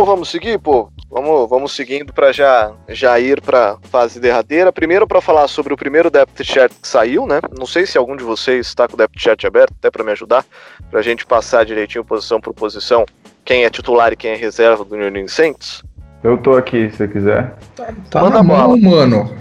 [0.05, 0.91] Então vamos seguir, pô.
[1.11, 4.71] Vamos, vamos seguindo para já, já ir para fase derradeira.
[4.71, 7.41] Primeiro para falar sobre o primeiro depth chart que saiu, né?
[7.59, 10.13] Não sei se algum de vocês está com o depth chart aberto, até para me
[10.13, 10.45] ajudar,
[10.91, 13.07] para a gente passar direitinho posição por posição,
[13.47, 15.83] quem é titular e quem é reserva do New Orleans Saints.
[16.23, 17.57] Eu tô aqui, se você quiser.
[17.75, 19.35] Tá, tá Manda na mão, mano.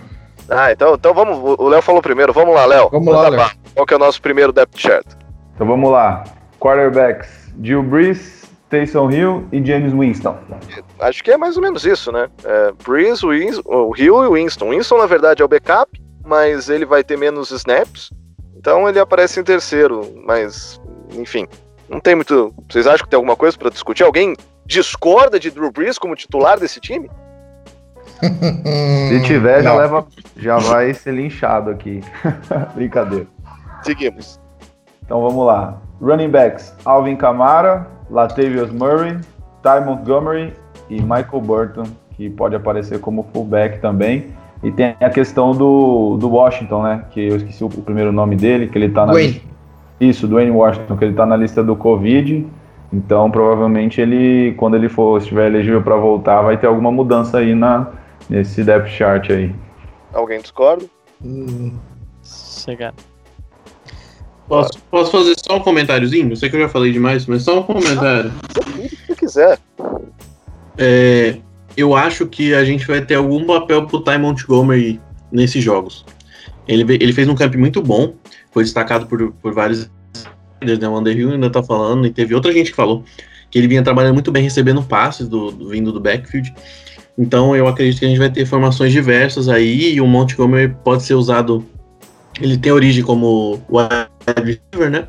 [0.47, 1.59] Ah, então, então vamos.
[1.59, 2.31] O Léo falou primeiro.
[2.31, 2.89] Vamos lá, Léo.
[2.89, 3.51] Vamos lá, Léo.
[3.75, 5.05] Qual que é o nosso primeiro depth chart?
[5.55, 6.23] Então vamos lá.
[6.57, 8.42] Quarterbacks: Jill Brees,
[8.73, 10.35] Taysom Hill e James Winston.
[10.99, 12.27] Acho que é mais ou menos isso, né?
[12.43, 14.71] É, Breeze, Winston, o Hill e Winston.
[14.71, 18.11] Winston, na verdade, é o backup, mas ele vai ter menos snaps.
[18.57, 20.81] Então ele aparece em terceiro, mas,
[21.15, 21.47] enfim,
[21.87, 22.51] não tem muito.
[22.67, 24.01] Vocês acham que tem alguma coisa para discutir?
[24.01, 27.11] Alguém discorda de Drew Brees como titular desse time?
[28.23, 32.01] Se tiver, já, leva, já vai ser linchado aqui.
[32.73, 33.27] Brincadeira.
[33.83, 34.39] Seguimos.
[35.05, 35.79] Então vamos lá.
[36.01, 39.17] Running backs: Alvin Kamara, Latavius Murray,
[39.61, 40.53] Ty Montgomery
[40.89, 41.83] e Michael Burton,
[42.15, 44.27] que pode aparecer como fullback também.
[44.63, 47.05] E tem a questão do, do Washington, né?
[47.11, 49.11] Que eu esqueci o, o primeiro nome dele, que ele tá na.
[49.11, 49.41] Dwayne.
[49.99, 52.45] Isso, Dwayne Washington, que ele tá na lista do Covid.
[52.91, 57.55] Então, provavelmente ele, quando ele for, estiver elegível para voltar, vai ter alguma mudança aí
[57.55, 57.87] na,
[58.29, 59.53] nesse depth chart aí.
[60.13, 60.85] Alguém discorda?
[61.23, 61.73] Hum,
[62.23, 62.95] Chegado.
[64.47, 66.31] Posso, posso fazer só um comentáriozinho?
[66.31, 68.31] Eu sei que eu já falei demais, mas só um comentário.
[69.07, 69.59] Se quiser.
[70.77, 71.37] É,
[71.77, 74.99] eu acho que a gente vai ter algum papel pro Ty Montgomery
[75.31, 76.05] nesses jogos.
[76.67, 78.15] Ele, ele fez um camp muito bom,
[78.51, 79.89] foi destacado por, por vários
[80.63, 80.87] né?
[80.87, 83.03] O Underhill ainda tá falando, e teve outra gente que falou
[83.51, 86.51] que ele vinha trabalhando muito bem, recebendo passes do, do vindo do backfield.
[87.15, 91.03] Então eu acredito que a gente vai ter formações diversas aí e o Montgomery pode
[91.03, 91.63] ser usado.
[92.41, 95.07] Ele tem origem como wide receiver, né?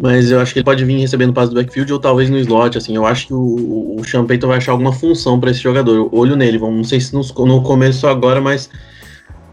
[0.00, 2.76] Mas eu acho que ele pode vir recebendo passe do backfield ou talvez no slot,
[2.76, 2.96] assim.
[2.96, 6.08] Eu acho que o, o Sean Payton vai achar alguma função para esse jogador.
[6.12, 8.68] Olho nele, vamos, não sei se no, no começo agora, mas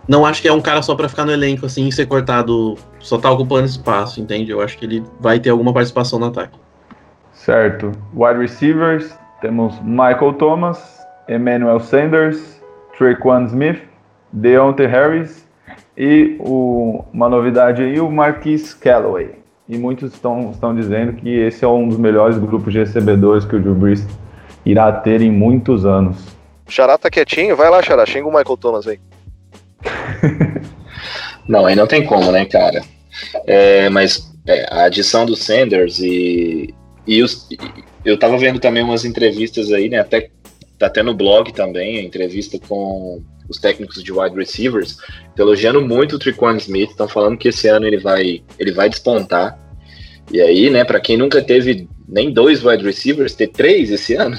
[0.07, 2.75] não acho que é um cara só para ficar no elenco, assim, e ser cortado,
[2.99, 4.51] só tá ocupando espaço, entende?
[4.51, 6.59] Eu acho que ele vai ter alguma participação no ataque.
[7.33, 7.91] Certo.
[8.13, 12.61] Wide receivers, temos Michael Thomas, Emmanuel Sanders,
[12.97, 13.81] Traquan Smith,
[14.33, 15.40] Deontay Harris
[15.97, 19.35] e o, uma novidade aí, o Marquis Callaway.
[19.67, 23.55] E muitos estão, estão dizendo que esse é um dos melhores grupos de recebedores que
[23.55, 24.05] o Drew Brees
[24.65, 26.17] irá ter em muitos anos.
[26.67, 28.99] O Xará tá quietinho, vai lá, Xará, xinga o Michael Thomas aí.
[31.47, 32.81] não, aí não tem como, né, cara?
[33.45, 36.73] É, mas é, a adição do Sanders e,
[37.05, 37.47] e os,
[38.03, 39.99] eu tava vendo também umas entrevistas aí, né?
[39.99, 40.29] Até
[40.77, 44.97] tá até no blog também, a entrevista com os técnicos de wide receivers,
[45.37, 49.59] elogiando muito o Triquan Smith, estão falando que esse ano ele vai, ele vai despontar.
[50.31, 54.37] E aí, né, para quem nunca teve nem dois wide receivers, ter três esse ano,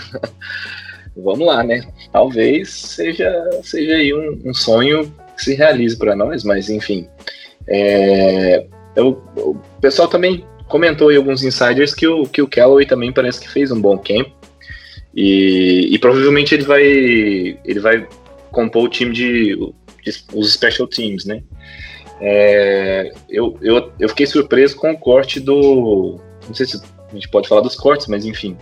[1.17, 1.83] vamos lá, né?
[2.13, 3.31] Talvez seja,
[3.63, 7.07] seja aí um, um sonho que se realize para nós, mas enfim.
[7.69, 13.13] É, eu, o pessoal também comentou aí alguns insiders que o, que o Callaway também
[13.13, 14.29] parece que fez um bom camp.
[15.15, 18.09] E, e provavelmente ele vai, ele vai
[18.53, 19.57] compor o time de,
[20.05, 21.43] de os special teams, né?
[22.21, 26.21] É, eu, eu, eu fiquei surpreso com o corte do.
[26.47, 28.57] Não sei se a gente pode falar dos cortes, mas enfim.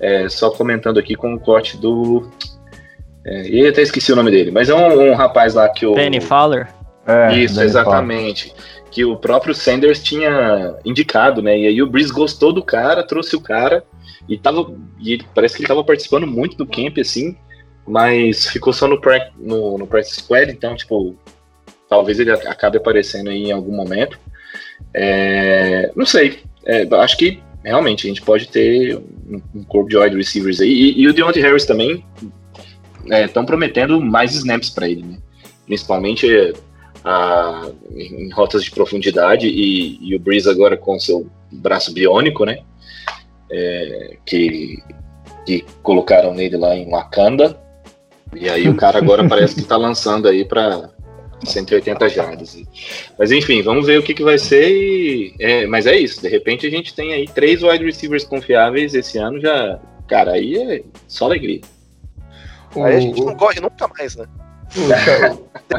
[0.00, 2.28] É, só comentando aqui com o corte do.
[3.24, 5.94] É, e até esqueci o nome dele, mas é um, um rapaz lá que o.
[5.94, 6.68] Penny Fowler?
[7.06, 8.48] É, Isso, Danny exatamente.
[8.48, 8.66] Fowler.
[8.90, 11.56] Que o próprio Sanders tinha indicado, né?
[11.58, 13.84] E aí o Breeze gostou do cara, trouxe o cara
[14.28, 14.66] e tava.
[15.00, 17.36] E parece que ele tava participando muito do camp, assim
[17.86, 19.00] mas ficou só no,
[19.38, 21.16] no, no Practice Squad, então, tipo,
[21.88, 24.18] talvez ele acabe aparecendo aí em algum momento.
[24.92, 29.96] É, não sei, é, acho que realmente a gente pode ter um, um corpo de
[29.96, 32.04] wide receivers aí, e, e o Deontay Harris também
[33.24, 35.18] estão é, prometendo mais snaps para ele, né?
[35.64, 36.54] principalmente
[37.04, 42.58] a, em rotas de profundidade, e, e, o Breeze agora com seu braço biônico, né?
[43.48, 44.82] É, que,
[45.44, 47.60] que colocaram nele lá em Wakanda,
[48.34, 50.90] e aí o cara agora parece que está lançando aí para
[51.44, 52.56] 180 jardas.
[53.18, 54.68] Mas enfim, vamos ver o que, que vai ser.
[54.70, 58.94] E, é, mas é isso, de repente a gente tem aí três wide receivers confiáveis
[58.94, 59.78] esse ano já.
[60.08, 61.60] Cara, aí é só alegria.
[62.76, 64.26] Aí a gente não corre nunca mais, né?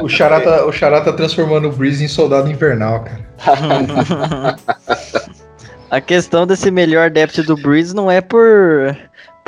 [0.02, 4.56] O Xará tá, o Xará tá transformando o Breeze em soldado invernal, cara.
[5.90, 8.96] a questão desse melhor depth do Breeze não é por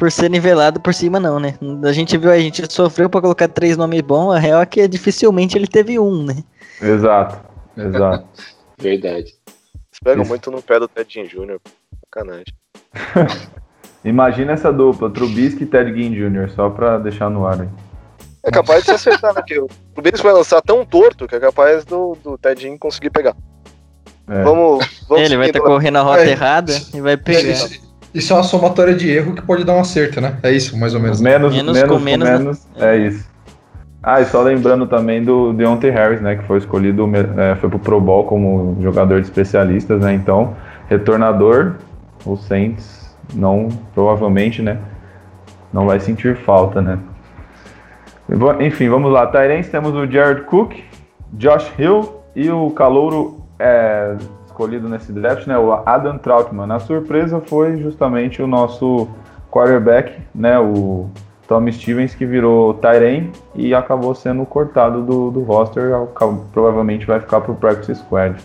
[0.01, 1.59] por ser nivelado por cima, não, né?
[1.85, 4.89] A gente viu, a gente sofreu para colocar três nomes bons, a real é que
[4.89, 6.43] dificilmente ele teve um, né?
[6.81, 7.39] Exato,
[7.77, 8.27] exato.
[8.81, 9.35] Verdade.
[10.07, 11.61] Eles muito no pé do Ted Jr.,
[12.07, 12.47] sacanagem.
[14.03, 17.69] Imagina essa dupla, Trubisky e Ted Ginn Jr., só pra deixar no ar aí.
[18.43, 19.43] É capaz de se acertar, né?
[19.59, 23.37] o Trubisky vai lançar tão torto que é capaz do, do Ted Ginn conseguir pegar.
[24.27, 24.43] É.
[24.45, 26.31] Vamos, vamos Ele vai estar tá correndo a rota é.
[26.31, 27.69] errada e vai pegar.
[28.13, 30.37] Isso é uma somatória de erro que pode dar um acerto, né?
[30.43, 31.21] É isso, mais ou menos.
[31.21, 32.95] Menos, menos, menos com menos, menos né?
[32.95, 33.31] é isso.
[34.03, 36.37] Ah, e só lembrando também do Deontay Harris, né?
[36.37, 40.15] Que foi escolhido, é, foi pro Pro Bowl como jogador de especialistas, né?
[40.15, 40.57] Então,
[40.89, 41.75] retornador,
[42.25, 44.79] o Saints não, provavelmente, né?
[45.73, 46.99] Não vai sentir falta, né?
[48.61, 49.27] Enfim, vamos lá.
[49.27, 50.75] Tyrens temos o Jared Cook,
[51.33, 54.17] Josh Hill e o calouro é,
[54.61, 56.71] escolhido nesse draft, né, o Adam Troutman.
[56.71, 59.09] A surpresa foi justamente o nosso
[59.51, 61.09] quarterback, né, o
[61.49, 65.93] Tommy Stevens, que virou Tyren e acabou sendo cortado do, do roster,
[66.53, 68.37] provavelmente vai ficar para o practice squad.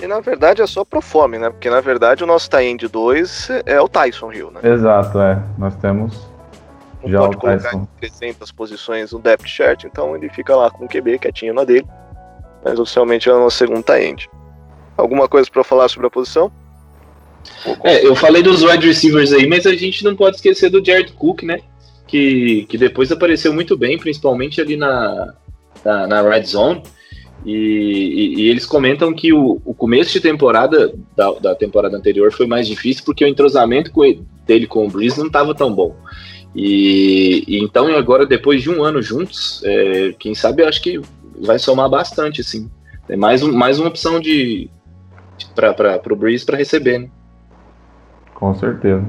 [0.00, 1.50] E na verdade é só pro fome, né?
[1.50, 4.60] Porque na verdade o nosso Tyrande 2 é o Tyson Hill, né?
[4.62, 5.38] Exato, é.
[5.58, 6.26] Nós temos
[7.02, 7.86] Não já pode o colocar Tyson.
[8.00, 11.86] 300 posições no depth chart, então ele fica lá com o QB quietinho na dele.
[12.64, 14.30] Mas oficialmente é o nosso segundo Tyrande.
[15.00, 16.52] Alguma coisa para falar sobre a posição?
[17.82, 21.12] É, eu falei dos wide receivers aí, mas a gente não pode esquecer do Jared
[21.12, 21.60] Cook, né?
[22.06, 25.34] Que, que depois apareceu muito bem, principalmente ali na,
[25.84, 26.82] na, na Red Zone.
[27.44, 32.30] E, e, e, eles comentam que o, o começo de temporada da, da, temporada anterior
[32.32, 35.72] foi mais difícil porque o entrosamento com ele, dele com o Breeze não estava tão
[35.72, 35.96] bom.
[36.54, 41.00] E, e, então agora depois de um ano juntos, é, quem sabe eu acho que
[41.40, 42.70] vai somar bastante, assim.
[43.08, 44.68] É mais, um, mais uma opção de,
[45.54, 46.98] para o Breeze para receber.
[47.00, 47.08] Né?
[48.34, 49.02] Com certeza.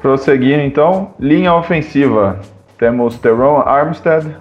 [0.00, 2.40] Prosseguindo então, linha ofensiva.
[2.78, 4.36] Temos Teron Armstead,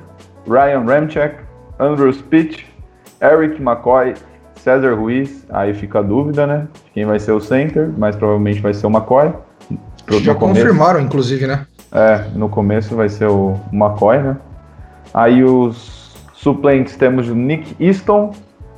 [0.48, 1.36] Ryan Ramchek,
[1.80, 2.66] Andrew Spitch,
[3.22, 4.14] Eric McCoy,
[4.56, 5.46] César Ruiz.
[5.50, 6.68] Aí fica a dúvida, né?
[6.94, 9.34] Quem vai ser o center, mas provavelmente vai ser o McCoy.
[10.06, 11.66] Pro- Já confirmaram, inclusive, né?
[11.92, 14.38] É, no começo vai ser o McCoy, né?
[15.14, 18.34] Aí os suplentes temos o Nick Easton,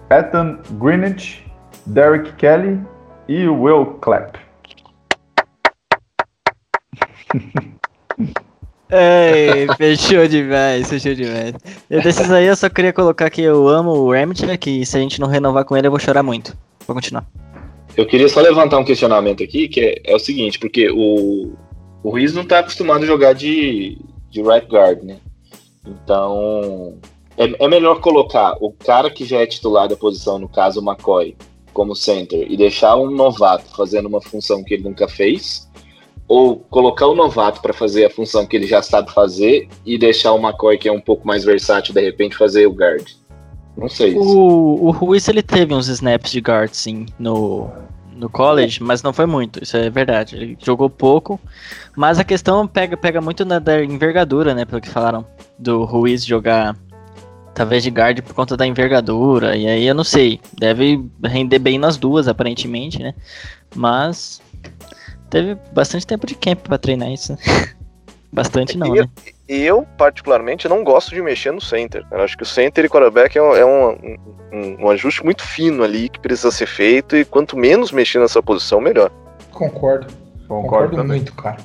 [0.10, 1.46] Ethan Greenwich,
[1.90, 2.80] Derek Kelly
[3.28, 4.38] e o Will Clapp.
[8.92, 11.54] Ei, fechou demais, fechou demais.
[11.90, 15.00] Eu desses aí eu só queria colocar que eu amo o Ramchick e se a
[15.00, 16.56] gente não renovar com ele eu vou chorar muito.
[16.86, 17.26] Vou continuar.
[17.98, 21.54] Eu queria só levantar um questionamento aqui, que é, é o seguinte, porque o,
[22.04, 23.98] o Ruiz não tá acostumado a jogar de,
[24.30, 25.18] de right guard, né?
[25.86, 26.98] Então,
[27.36, 30.84] é, é melhor colocar o cara que já é titular da posição, no caso o
[30.84, 31.36] McCoy,
[31.80, 35.66] como center, e deixar um novato fazendo uma função que ele nunca fez,
[36.28, 40.34] ou colocar o novato para fazer a função que ele já sabe fazer e deixar
[40.34, 43.08] o McCoy, que é um pouco mais versátil, de repente fazer o guard.
[43.78, 44.14] Não sei.
[44.14, 47.70] O, o Ruiz ele teve uns snaps de guard sim no,
[48.14, 50.36] no college, mas não foi muito, isso é verdade.
[50.36, 51.40] Ele jogou pouco,
[51.96, 54.66] mas a questão pega, pega muito na da envergadura, né?
[54.66, 55.26] Pelo que falaram
[55.58, 56.76] do Ruiz jogar
[57.60, 61.78] talvez de guard por conta da envergadura, e aí eu não sei, deve render bem
[61.78, 63.14] nas duas aparentemente, né?
[63.76, 64.42] Mas
[65.30, 67.36] teve bastante tempo de camp pra treinar isso.
[68.32, 69.10] bastante não, E né?
[69.50, 72.06] eu, particularmente, não gosto de mexer no center.
[72.10, 73.90] Eu acho que o center e quarterback é, um, é um,
[74.54, 78.42] um- um ajuste muito fino ali que precisa ser feito e quanto menos mexer nessa
[78.42, 79.12] posição, melhor.
[79.52, 80.08] Concordo.
[80.48, 81.58] Concordo, Concordo muito, cara.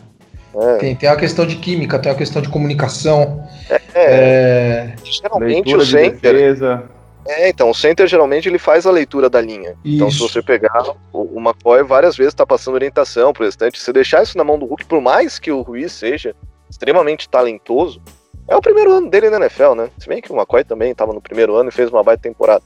[0.56, 3.46] É, Tem, tem a questão de química, tem a questão de comunicação.
[3.70, 6.32] é, É, geralmente Leitura o de center.
[6.34, 6.84] defesa.
[7.26, 9.74] É, então, o center geralmente ele faz a leitura da linha.
[9.84, 10.28] Então, se Isso.
[10.28, 13.78] você pegar, o, o McCoy várias vezes tá passando orientação pro restante.
[13.80, 16.34] Se deixar isso na mão do Hulk, por mais que o Ruiz seja
[16.68, 18.02] extremamente talentoso,
[18.46, 19.88] é o primeiro ano dele na NFL, né?
[19.98, 22.62] Se bem que o McCoy também tava no primeiro ano e fez uma baita temporada.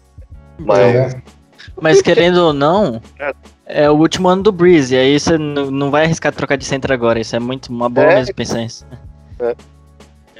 [0.59, 0.81] Mas,
[1.14, 1.23] é,
[1.81, 3.33] Mas querendo ou não, É.
[3.85, 6.91] é o último ano do Breeze, e aí você não vai arriscar trocar de center
[6.91, 7.21] agora.
[7.21, 8.14] Isso é muito uma boa É.
[8.17, 8.85] mesmo pensar isso.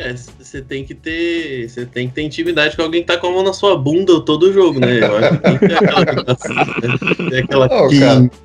[0.01, 1.69] É, você tem que ter.
[1.69, 4.21] Você tem que ter intimidade com alguém que tá com a mão na sua bunda
[4.21, 5.01] todo o jogo, né?
[5.01, 7.31] Eu acho que tem que ter aquela né?
[7.31, 7.89] Ter aquela Ô, cara.
[7.89, 8.37] química,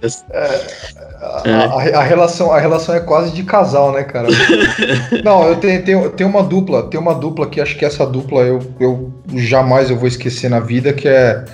[1.21, 1.53] a, É.
[1.53, 4.27] a- a relação, a relação é quase de casal, né, cara?
[5.23, 8.41] Não, eu tenho, tenho, tenho uma dupla, tem uma dupla que acho que essa dupla
[8.41, 11.45] eu, eu jamais eu vou esquecer na vida, que é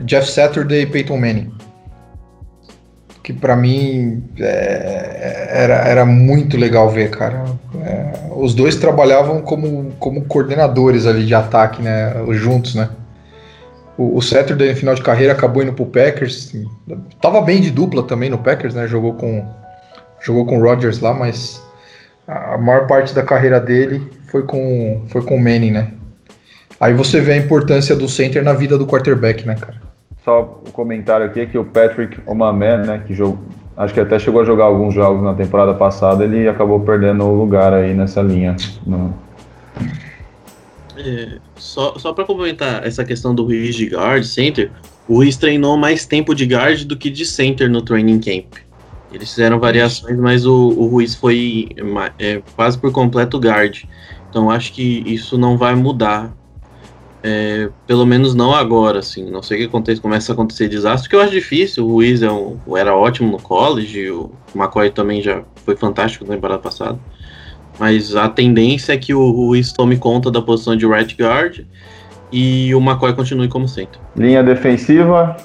[0.00, 1.50] Jeff Saturday e Peyton Manning.
[3.28, 7.44] Que pra mim é, era, era muito legal ver, cara.
[7.84, 12.24] É, os dois trabalhavam como, como coordenadores ali de ataque, né?
[12.30, 12.88] Juntos, né?
[13.98, 16.54] O, o Saturday no final de carreira acabou indo pro Packers.
[17.20, 18.88] Tava bem de dupla também no Packers, né?
[18.88, 19.44] Jogou com
[20.22, 21.62] jogou com o Rodgers lá, mas
[22.26, 25.88] a maior parte da carreira dele foi com foi com o Manning, né?
[26.80, 29.77] Aí você vê a importância do center na vida do quarterback, né, cara?
[30.28, 33.38] Só o comentário aqui é que o Patrick Omaman, né, que jogou,
[33.74, 37.34] acho que até chegou a jogar alguns jogos na temporada passada, ele acabou perdendo o
[37.34, 38.54] lugar aí nessa linha.
[38.86, 39.14] No-
[40.98, 44.70] É, só, só pra complementar essa questão do Ruiz de guard, center,
[45.08, 48.58] o Ruiz treinou mais tempo de guard do que de center no training camp.
[49.10, 51.70] Eles fizeram variações, mas o, o Ruiz foi
[52.18, 53.84] é, quase por completo guard.
[54.28, 56.36] Então acho que isso não vai mudar.
[57.22, 59.28] É, pelo menos não agora, assim.
[59.30, 61.84] Não sei o que acontece, começa a acontecer desastre, que eu acho difícil.
[61.84, 66.34] O Ruiz é um, era ótimo no college, o McCoy também já foi fantástico na
[66.34, 66.98] temporada passada.
[67.78, 71.60] Mas a tendência é que o Ruiz tome conta da posição de right guard
[72.32, 74.00] e o McCoy continue como center.
[74.16, 75.36] Linha defensiva,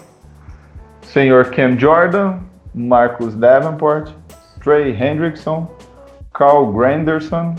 [1.01, 2.39] senhor Cam Jordan,
[2.73, 4.11] Marcus Davenport,
[4.63, 5.69] Trey Hendrickson,
[6.33, 7.55] Carl Granderson,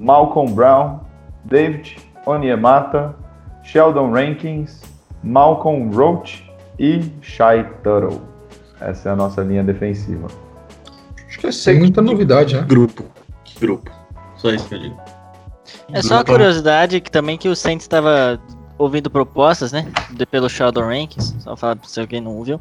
[0.00, 1.00] Malcolm Brown,
[1.44, 3.14] David Onyemata,
[3.64, 4.82] Sheldon Rankins,
[5.22, 6.48] Malcolm Roach
[6.78, 8.20] e Shai Tuttle.
[8.80, 10.28] Essa é a nossa linha defensiva.
[11.26, 12.62] Acho que é muita novidade, né?
[12.62, 13.04] Grupo.
[13.58, 13.90] Grupo.
[14.36, 15.00] Só isso que eu digo.
[15.92, 18.38] É só uma curiosidade que também que o Saints estava
[18.78, 19.90] ouvindo propostas, né?
[20.10, 22.60] De, pelo Sheldon Rankins, só falar pra se alguém não ouviu.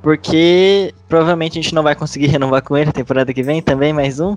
[0.00, 4.18] Porque provavelmente a gente não vai conseguir renovar com ele temporada que vem, também mais
[4.18, 4.36] um.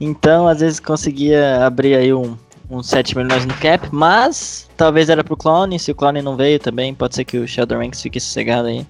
[0.00, 2.36] Então, às vezes conseguia abrir aí um,
[2.76, 6.58] uns 7 milhões no cap, mas talvez era pro Clone, se o Clone não veio
[6.58, 8.86] também, pode ser que o Sheldon Rankins fique sossegado aí.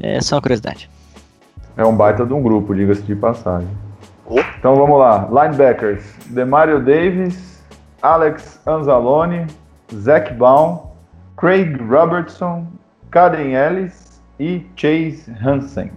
[0.00, 0.88] É só uma curiosidade.
[1.76, 3.68] É um baita de um grupo, diga-se de passagem.
[4.26, 4.40] Oh.
[4.58, 5.28] Então vamos lá.
[5.28, 7.62] Linebackers: Demario Davis,
[8.00, 9.46] Alex Anzalone,
[9.94, 10.80] Zach Baum,
[11.36, 12.66] Craig Robertson,
[13.10, 15.90] Caden Ellis e Chase Hansen.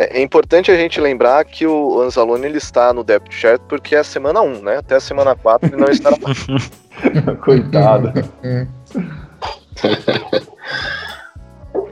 [0.00, 3.94] É, é importante a gente lembrar que o Anzalone ele está no depth chart porque
[3.94, 4.78] é a semana 1, né?
[4.78, 6.16] Até a semana 4 ele não estará.
[7.44, 8.10] Coitado.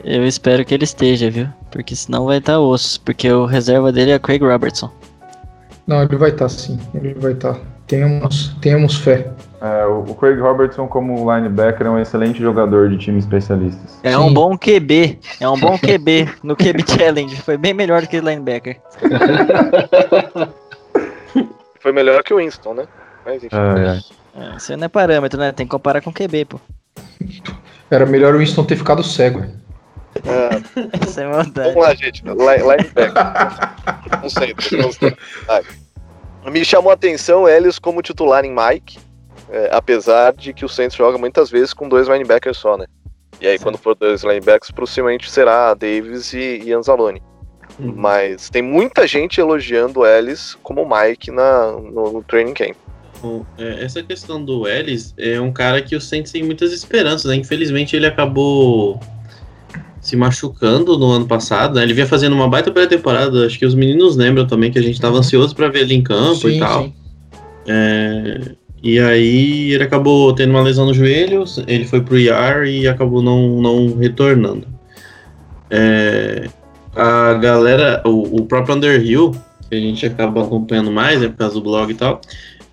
[0.02, 1.48] Eu espero que ele esteja, viu?
[1.70, 2.98] Porque senão vai estar osso.
[3.02, 4.90] Porque o reserva dele é Craig Robertson.
[5.86, 6.80] Não, ele vai estar sim.
[6.94, 7.61] Ele vai estar.
[7.89, 9.30] Tenhamos, tenhamos fé.
[9.61, 13.99] É, o o Craig Robertson, como linebacker, é um excelente jogador de time especialistas.
[14.03, 14.16] É Sim.
[14.18, 15.18] um bom QB.
[15.41, 17.34] É um bom QB no QB Challenge.
[17.43, 18.76] Foi bem melhor do que o linebacker.
[21.80, 22.84] Foi melhor que o Winston, né?
[23.24, 23.57] Mas enfim.
[23.57, 24.01] Ai, ai.
[24.53, 25.53] É, Isso aí não é parâmetro, né?
[25.53, 26.61] Tem que comparar com QB, pô.
[27.91, 29.41] Era melhor o Winston ter ficado cego.
[30.24, 30.51] É,
[31.09, 31.70] Isso é maldade.
[31.70, 32.22] vamos lá, gente.
[32.24, 33.12] Li- Linebacker.
[34.22, 34.55] não sei.
[34.80, 35.16] Não sei.
[36.51, 38.99] Me chamou a atenção Ellis como titular em Mike,
[39.51, 42.86] é, apesar de que o Saints joga muitas vezes com dois linebackers só, né?
[43.40, 47.22] E aí, quando for dois linebackers, possivelmente será Davis e, e Anzalone.
[47.78, 52.76] Mas tem muita gente elogiando o Ellis como Mike na, no, no training camp.
[53.20, 57.30] Bom, é, essa questão do Ellis é um cara que o Saints tem muitas esperanças,
[57.30, 57.36] né?
[57.36, 58.99] Infelizmente ele acabou
[60.09, 61.82] se machucando no ano passado, né?
[61.82, 64.98] Ele vinha fazendo uma baita pré-temporada, acho que os meninos lembram também que a gente
[64.98, 66.90] tava ansioso para ver ele em campo e tal.
[67.66, 68.52] É,
[68.82, 73.20] e aí ele acabou tendo uma lesão no joelho, ele foi pro IR e acabou
[73.20, 74.66] não, não retornando.
[75.70, 76.48] É,
[76.96, 79.32] a galera, o, o próprio Underhill,
[79.68, 82.22] que a gente acaba acompanhando mais, né, por causa do blog e tal,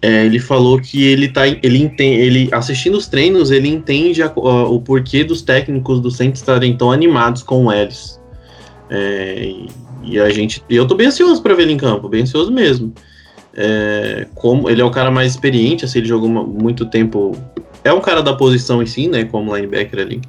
[0.06, 4.28] é, ele falou que ele tá, ele entende, ele assistindo os treinos, ele entende a-
[4.28, 8.22] a- o porquê dos técnicos do Saints estarem tão animados com o Ellis.
[8.88, 9.52] É,
[10.04, 12.94] e, a gente, eu tô bem ansioso para ver ele em campo, bem ansioso mesmo.
[13.56, 17.36] É, como ele é o cara mais experiente, assim, ele jogou uma- muito tempo.
[17.84, 19.24] É um cara da posição em si, né?
[19.24, 20.22] Como linebacker ali.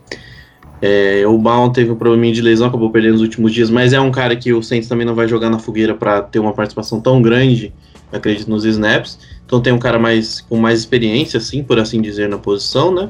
[0.80, 4.00] É, o Baum teve um probleminha de lesão, acabou perdendo nos últimos dias, mas é
[4.00, 7.00] um cara que o Saints também não vai jogar na fogueira para ter uma participação
[7.00, 7.72] tão grande,
[8.12, 9.18] acredito, nos snaps.
[9.46, 13.08] Então tem um cara mais com mais experiência, assim, por assim dizer, na posição, né?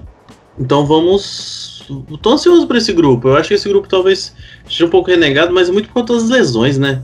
[0.59, 1.85] Então vamos.
[2.21, 3.29] Tô ansioso para esse grupo.
[3.29, 4.35] Eu acho que esse grupo talvez
[4.69, 7.03] seja um pouco renegado, mas muito por conta das lesões, né?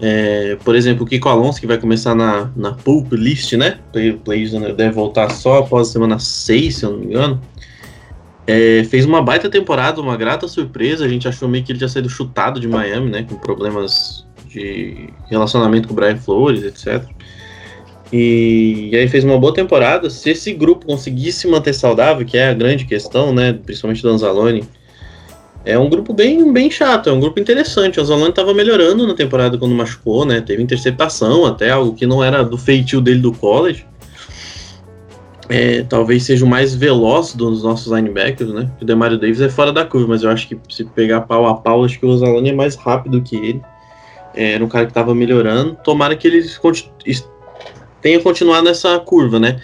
[0.00, 3.78] É, por exemplo, o Kiko Alonso, que vai começar na, na pulp list, né?
[3.92, 7.40] Play, play, deve voltar só após a semana 6, se eu não me engano.
[8.46, 11.04] É, fez uma baita temporada, uma grata surpresa.
[11.04, 13.26] A gente achou meio que ele tinha saído chutado de Miami, né?
[13.28, 17.04] Com problemas de relacionamento com o Brian Flores, etc.
[18.12, 20.10] E, e aí fez uma boa temporada.
[20.10, 23.52] Se esse grupo conseguisse manter saudável, que é a grande questão, né?
[23.52, 24.64] Principalmente do Anzalone,
[25.64, 27.98] é um grupo bem, bem chato, é um grupo interessante.
[27.98, 30.40] O Anzalone estava melhorando na temporada quando machucou, né?
[30.40, 33.86] Teve interceptação até, algo que não era do feitio dele do college.
[35.48, 38.70] É, talvez seja o mais veloz dos nossos linebackers, né?
[38.80, 41.54] O Demario Davis é fora da curva, mas eu acho que se pegar pau a
[41.54, 43.62] pau, acho que o Anzalone é mais rápido que ele.
[44.34, 45.76] É, era um cara que estava melhorando.
[45.84, 46.42] Tomara que ele
[48.00, 49.60] tenha continuado nessa curva, né?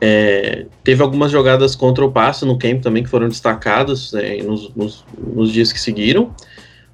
[0.00, 4.74] É, teve algumas jogadas contra o passe no camp também que foram destacadas né, nos,
[4.74, 6.34] nos- nos dias que seguiram.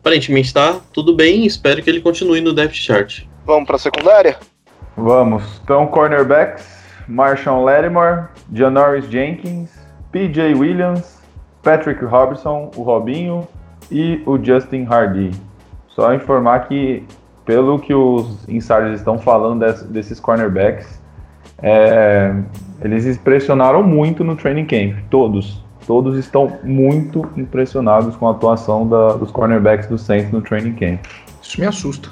[0.01, 3.22] Aparentemente está tudo bem, espero que ele continue no depth chart.
[3.45, 4.37] Vamos pra secundária?
[4.97, 5.43] Vamos.
[5.62, 6.64] Então, cornerbacks:
[7.09, 9.70] Marshawn Lattimore, Janoris Jenkins,
[10.12, 11.20] PJ Williams,
[11.62, 13.46] Patrick Robertson, o Robinho
[13.90, 15.30] e o Justin Hardy.
[15.88, 17.04] Só informar que,
[17.44, 21.00] pelo que os insiders estão falando des- desses cornerbacks,
[21.62, 22.34] é,
[22.82, 24.96] eles impressionaram muito no training camp.
[25.11, 25.64] Todos.
[25.86, 31.00] Todos estão muito impressionados com a atuação da- dos cornerbacks do Saints no training camp.
[31.40, 32.11] Isso me assusta.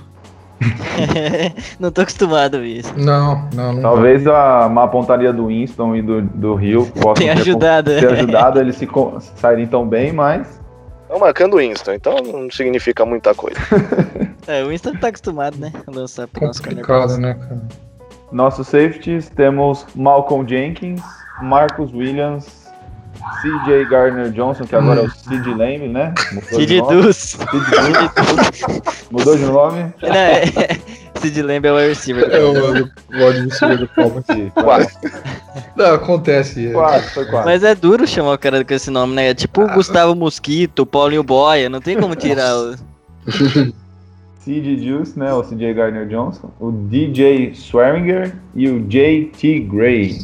[1.79, 2.93] não tô acostumado a ver isso.
[2.97, 3.83] Não, não, não.
[3.83, 7.91] Talvez a má pontaria do Winston e do, do Rio possam Tem ter, ajudado.
[7.91, 8.89] ter ajudado eles se
[9.37, 10.61] saírem tão bem, mas
[11.03, 13.59] Estão marcando o Winston, então não significa muita coisa.
[14.47, 15.73] É, o Winston tá acostumado, né?
[15.87, 17.41] A lançar pro nosso Complicado, cornerback.
[17.41, 17.63] né, cara?
[18.31, 21.01] nossos safeties temos Malcolm Jenkins,
[21.41, 22.64] Marcus Williams,
[23.43, 26.15] CJ Gardner Johnson, que agora é o Sid Lame, né?
[26.33, 27.03] Mudou de Sid nome.
[27.03, 27.39] Dus.
[29.11, 29.95] Mudou de nome?
[30.03, 30.45] Não, é,
[31.21, 32.29] Sid Lamb é o receiver.
[32.31, 34.25] É o o wide receiver do Palmeiras.
[34.27, 34.99] Sim, Quase.
[35.77, 36.69] Não, acontece.
[36.69, 36.73] é.
[36.73, 37.47] Quase, foi quase.
[37.47, 39.31] Mas é duro chamar o cara com esse nome, né?
[39.31, 42.75] É tipo o Gustavo Mosquito, Paulinho Boia, não tem como tirar o.
[44.45, 45.33] Sid Juice, né?
[45.33, 50.19] O CJ Gardner Johnson, o DJ Swearinger e o JT Gray.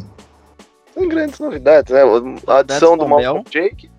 [1.01, 2.03] Tem grandes novidades, né?
[2.47, 3.35] A adição do Von Bell.
[3.35, 3.91] Malcolm Jake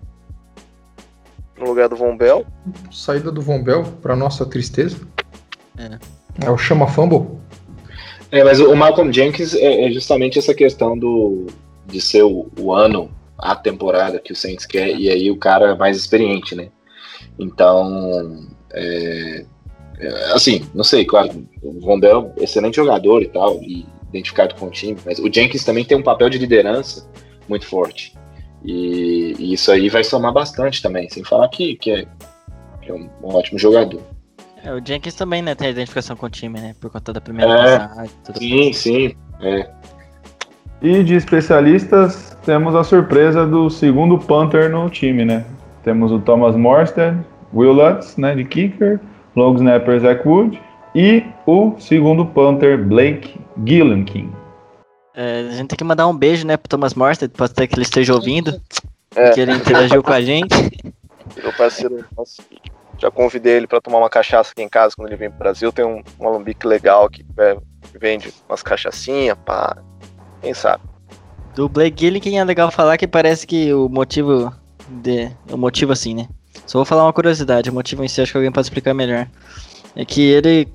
[1.58, 2.46] no lugar do Von Bell.
[2.92, 4.96] Saída do Von Bell, pra nossa tristeza.
[6.40, 7.40] É o Chama Fumble.
[8.30, 11.46] É, mas o Malcolm Jenkins é, é justamente essa questão do
[11.86, 15.74] de ser o, o ano, a temporada que o Saints quer, e aí o cara
[15.74, 16.68] mais experiente, né?
[17.36, 19.44] Então, é,
[19.98, 24.66] é, assim, não sei, claro, o Rondel é excelente jogador e tal, e identificado com
[24.66, 27.08] o time, mas o Jenkins também tem um papel de liderança
[27.48, 28.14] muito forte.
[28.64, 32.06] E, e isso aí vai somar bastante também, sem falar que, que, é,
[32.80, 34.00] que é um, um ótimo jogador.
[34.64, 36.74] É, o Jenkins também, né, tem a identificação com o time, né?
[36.80, 38.10] Por conta da primeira É, passagem.
[38.36, 39.14] Sim, sim.
[39.40, 39.68] É.
[40.80, 45.44] E de especialistas, temos a surpresa do segundo punter no time, né?
[45.82, 47.18] Temos o Thomas Morstead,
[47.52, 49.00] Will Lutz, né, de kicker,
[49.34, 50.60] long snapper Zach Wood
[50.94, 54.32] e o segundo punter Blake Gillenkin.
[55.14, 57.74] É, a gente tem que mandar um beijo, né, pro Thomas Morstead, pode ser que
[57.74, 58.60] ele esteja ouvindo,
[59.14, 59.30] É.
[59.30, 60.54] que ele interagiu com a gente.
[61.36, 62.42] Meu parceiro, nossa,
[62.98, 65.72] já convidei ele pra tomar uma cachaça aqui em casa quando ele vem pro Brasil.
[65.72, 67.56] Tem um, um alambique legal que é,
[67.98, 69.76] vende umas cachaçinhas, pá.
[70.40, 70.82] Quem sabe?
[71.54, 74.52] Do Blake Gilligan é legal falar que parece que o motivo
[74.88, 75.30] de.
[75.50, 76.28] O motivo assim, né?
[76.66, 79.28] Só vou falar uma curiosidade, o motivo em si acho que alguém pode explicar melhor.
[79.94, 80.72] É que ele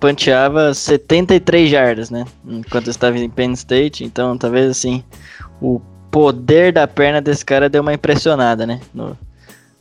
[0.00, 2.24] panteava 73 jardas, né?
[2.46, 5.02] Enquanto estava em Penn State, então talvez assim,
[5.60, 5.80] o
[6.10, 8.80] poder da perna desse cara deu uma impressionada, né?
[8.94, 9.16] No-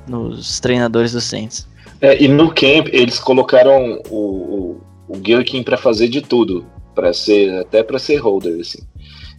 [0.08, 1.68] nos treinadores do Saints.
[2.02, 7.14] É, e no camp eles colocaram o, o, o Gillikin para fazer de tudo, para
[7.14, 8.80] ser até para ser holder assim.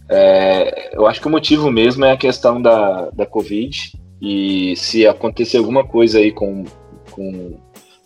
[0.09, 5.05] É, eu acho que o motivo mesmo é a questão da, da Covid e se
[5.05, 6.63] acontecer alguma coisa aí com,
[7.11, 7.57] com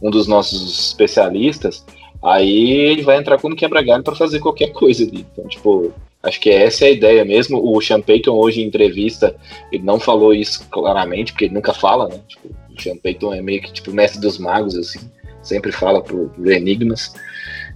[0.01, 1.86] um dos nossos especialistas,
[2.24, 5.26] aí ele vai entrar como quebra-galho para fazer qualquer coisa ali.
[5.32, 5.91] Então, tipo,
[6.22, 7.59] acho que essa é a ideia mesmo.
[7.63, 9.36] O Sean Payton hoje em entrevista,
[9.72, 12.19] ele não falou isso claramente, porque ele nunca fala, né?
[12.28, 14.99] Tipo, o Sean Payton é meio que tipo mestre dos magos, assim,
[15.41, 17.13] sempre fala por, por enigmas.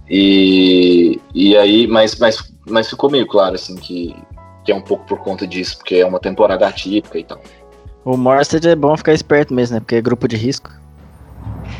[0.08, 4.14] E, e aí, mas, mas, mas ficou meio claro, assim, que,
[4.64, 7.40] que é um pouco por conta disso, porque é uma temporada atípica e tal.
[8.04, 9.80] O Morstead é bom ficar esperto mesmo, né?
[9.80, 10.70] Porque é grupo de risco.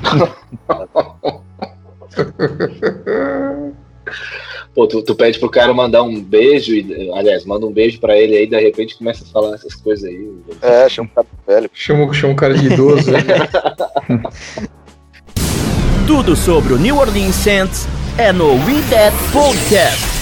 [4.74, 8.16] Pô, tu, tu pede pro cara mandar um beijo, e, aliás, manda um beijo pra
[8.16, 10.30] ele aí, de repente começa a falar essas coisas aí.
[10.60, 11.70] É, chama o cara velho.
[11.72, 13.10] Chama, chama o cara de idoso.
[13.10, 13.18] né?
[16.06, 17.88] Tudo sobre o New Orleans Saints
[18.18, 20.15] é no We That Podcast.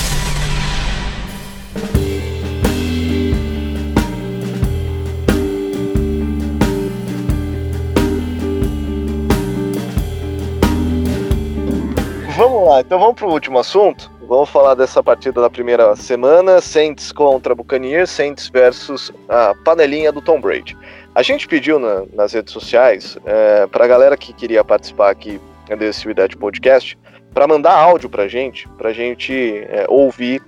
[12.37, 14.11] Vamos lá, então vamos pro último assunto.
[14.27, 20.21] Vamos falar dessa partida da primeira semana, Saints contra Buccaneers, Saints versus a panelinha do
[20.21, 20.77] Tom Brady.
[21.15, 25.41] A gente pediu na- nas redes sociais é, para a galera que queria participar aqui
[25.79, 26.99] desse Widget Podcast
[27.33, 30.43] para mandar áudio pra gente, pra gente é, ouvir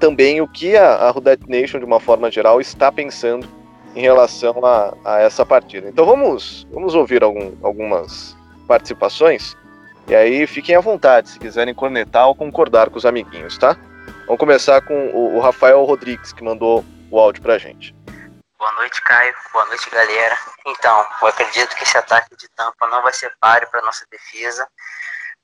[0.00, 3.46] também o que a, a Rudette Nation, de uma forma geral, está pensando
[3.94, 5.88] em relação a, a essa partida.
[5.88, 8.34] Então vamos, vamos ouvir algum- algumas
[8.66, 9.54] participações.
[10.08, 13.76] E aí fiquem à vontade se quiserem cornetar ou concordar com os amiguinhos, tá?
[14.26, 17.94] Vamos começar com o, o Rafael Rodrigues, que mandou o áudio pra gente.
[18.58, 19.34] Boa noite, Caio.
[19.52, 20.38] Boa noite, galera.
[20.66, 24.66] Então, eu acredito que esse ataque de tampa não vai ser páreo para nossa defesa.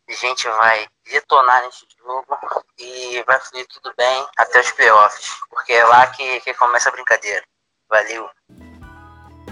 [0.09, 2.39] A gente vai detonar nesse jogo
[2.79, 6.93] e vai fluir tudo bem até os playoffs, porque é lá que, que começa a
[6.93, 7.43] brincadeira.
[7.91, 8.31] Valeu.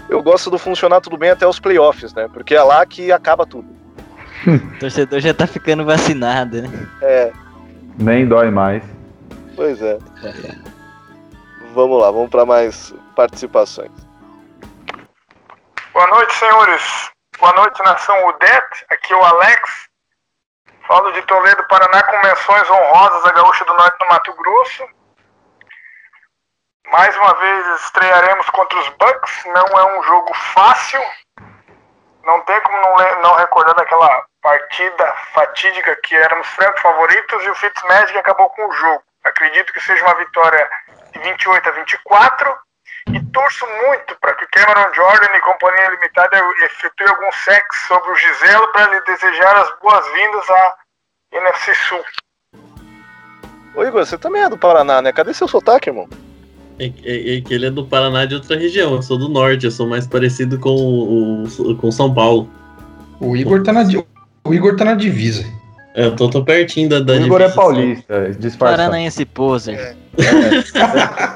[0.09, 2.27] Eu gosto do funcionar tudo bem até os playoffs, né?
[2.33, 3.76] Porque é lá que acaba tudo.
[4.75, 6.69] O torcedor já tá ficando vacinado, né?
[7.01, 7.31] É,
[7.97, 8.83] Nem dói mais.
[9.55, 9.97] pois é.
[11.73, 13.91] Vamos lá, vamos para mais participações.
[15.93, 17.11] Boa noite, senhores.
[17.39, 18.85] Boa noite, nação Udete.
[18.89, 19.87] Aqui é o Alex.
[20.87, 24.83] Falo de Toledo, Paraná, com menções honrosas a Gaúcha do Norte no Mato Grosso.
[26.91, 29.43] Mais uma vez estrearemos contra os Bucks.
[29.47, 31.01] Não é um jogo fácil.
[32.27, 37.55] Não tem como não, não recordar daquela partida fatídica que éramos francos favoritos e o
[37.55, 39.01] Fitzmagic acabou com o jogo.
[39.23, 40.69] Acredito que seja uma vitória
[41.13, 42.57] de 28 a 24
[43.13, 48.15] e torço muito para que Cameron Jordan e Companhia Limitada efetue algum sexo sobre o
[48.15, 50.75] Giselo para lhe desejar as boas-vindas à
[51.31, 52.05] NFC Sul.
[53.73, 55.13] Ô Igor, você também é do Paraná, né?
[55.13, 56.09] Cadê seu sotaque, irmão?
[56.79, 59.65] É, é- é que ele é do Paraná de outra região, eu sou do norte,
[59.65, 62.47] eu sou mais parecido com o, com São Paulo.
[63.19, 63.83] O Igor tá na,
[64.45, 65.43] o Igor tá na divisa.
[65.95, 68.77] É, Eu tô, tô pertinho da, da O Igor é paulista, é disfarçado.
[68.77, 69.95] Paranaense poser.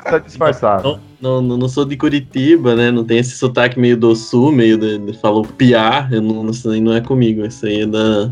[0.03, 0.83] Tá disfarçado.
[0.87, 2.91] Não, não, não- não sou de Curitiba, né?
[2.91, 6.79] Não tem esse sotaque meio do sul, meio de, de- falou piá, eu não, aí
[6.79, 8.29] não é comigo, isso aí é da,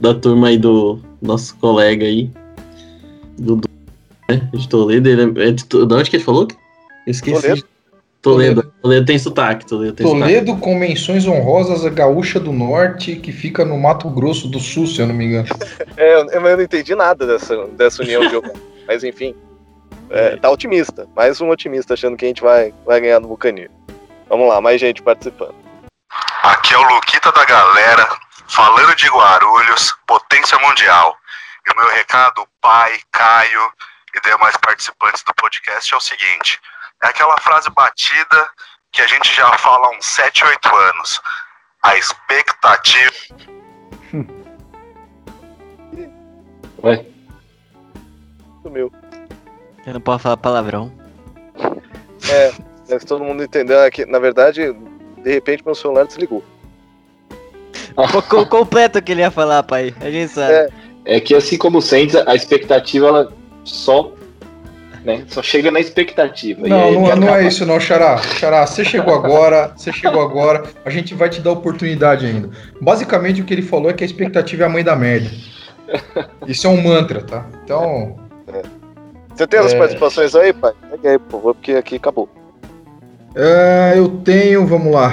[0.00, 2.30] da turma aí do nosso colega aí.
[3.38, 3.68] Do, do
[4.28, 4.48] né?
[4.52, 6.48] De Toledo, ele é, é de, To- de onde que ele falou?
[7.06, 7.42] Eu esqueci.
[7.42, 7.74] Toledo.
[8.24, 13.30] Toledo, Toledo tem sotaque, Toledo tem Toledo com menções honrosas a Gaúcha do Norte, que
[13.30, 15.46] fica no Mato Grosso do Sul, se eu não me engano.
[15.98, 18.40] É, eu, eu não entendi nada dessa, dessa união de
[18.88, 19.34] Mas enfim.
[20.08, 21.06] É, tá otimista.
[21.14, 23.70] Mais um otimista achando que a gente vai, vai ganhar no Buccaneers.
[24.28, 25.54] Vamos lá, mais gente participando.
[26.42, 28.08] Aqui é o Luquita da galera,
[28.48, 31.14] falando de Guarulhos, potência mundial.
[31.66, 33.60] E o meu recado, pai, Caio
[34.14, 36.60] e demais participantes do podcast é o seguinte:
[37.02, 38.48] é aquela frase batida
[38.92, 41.20] que a gente já fala há uns 7, 8 anos.
[41.82, 43.12] A expectativa.
[46.82, 47.04] Ué?
[48.62, 48.92] Sumiu.
[49.86, 50.90] Eu não posso falar palavrão.
[52.30, 52.52] É,
[52.88, 54.72] é que todo mundo entendeu é que, na verdade,
[55.18, 56.42] de repente meu celular desligou.
[58.10, 59.94] Ficou completo o que ele ia falar, pai.
[60.00, 60.52] A gente sabe.
[60.52, 60.68] É,
[61.04, 63.32] É que assim como o Saints, a expectativa ela
[63.64, 64.12] só,
[65.04, 66.66] né, só chega na expectativa.
[66.66, 68.18] E Não, não, acaba- não é isso não, Xará.
[68.18, 72.50] Xará, você chegou agora, você chegou agora, a gente vai te dar oportunidade ainda.
[72.80, 75.30] Basicamente o que ele falou é que a expectativa é a mãe da merda.
[76.46, 77.46] Isso é um mantra, tá?
[77.64, 78.18] Então,
[79.34, 79.78] Você tem as É.
[79.78, 80.72] participações aí, pai?
[80.90, 82.28] Pega aí, por favor, porque aqui acabou.
[83.34, 85.12] é, eu tenho, vamos lá.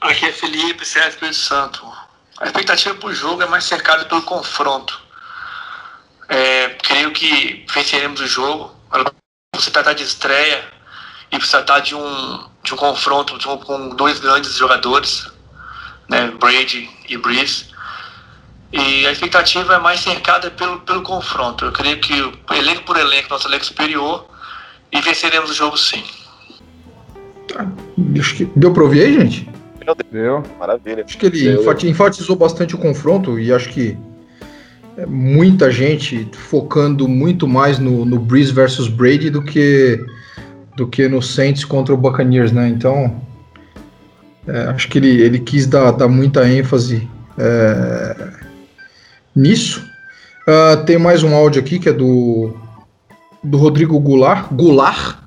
[0.00, 1.84] Aqui é Felipe, Sérgio Espírito Santo.
[2.40, 5.02] A expectativa para o jogo é mais cercada pelo confronto.
[6.28, 8.74] É, creio que venceremos o jogo.
[9.54, 10.62] Você tratar de estreia
[11.32, 15.26] e se tratar de um, de um confronto com dois grandes jogadores,
[16.08, 17.66] né, Brady e Breeze.
[18.72, 21.64] E a expectativa é mais cercada pelo, pelo confronto.
[21.64, 24.26] Eu creio que o elenco por elenco, nosso elenco superior,
[24.92, 26.02] e venceremos o jogo sim.
[28.18, 29.48] Acho que deu pra ouvir aí, gente?
[30.10, 30.42] Deu.
[30.58, 31.04] Maravilha.
[31.04, 31.62] Acho que ele Deu.
[31.62, 33.96] enfati- enfatizou bastante o confronto e acho que
[35.04, 40.02] muita gente focando muito mais no, no Breeze versus Brady do que
[40.74, 42.68] do que no Saints contra o Buccaneers, né?
[42.68, 43.20] Então
[44.46, 48.30] é, acho que ele, ele quis dar, dar muita ênfase é,
[49.34, 49.84] nisso.
[50.46, 52.54] Ah, tem mais um áudio aqui que é do
[53.42, 55.18] do Rodrigo Goulart, Goulart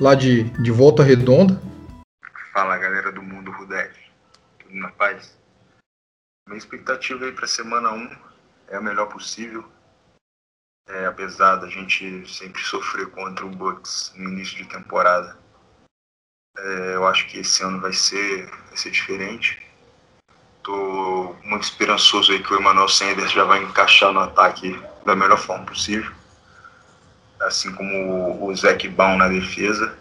[0.00, 1.60] lá de, de Volta Redonda.
[2.52, 4.10] Fala galera do Mundo Rudete,
[4.58, 5.36] tudo na paz?
[6.48, 8.29] Minha expectativa aí para semana 1
[8.70, 9.64] é a melhor possível.
[10.88, 15.36] É, apesar da gente sempre sofrer contra o Bucks no início de temporada,
[16.56, 19.60] é, eu acho que esse ano vai ser, vai ser diferente.
[20.62, 25.38] Tô muito esperançoso aí que o Emmanuel Sanders já vai encaixar no ataque da melhor
[25.38, 26.12] forma possível,
[27.40, 29.96] assim como o Zac Baum na defesa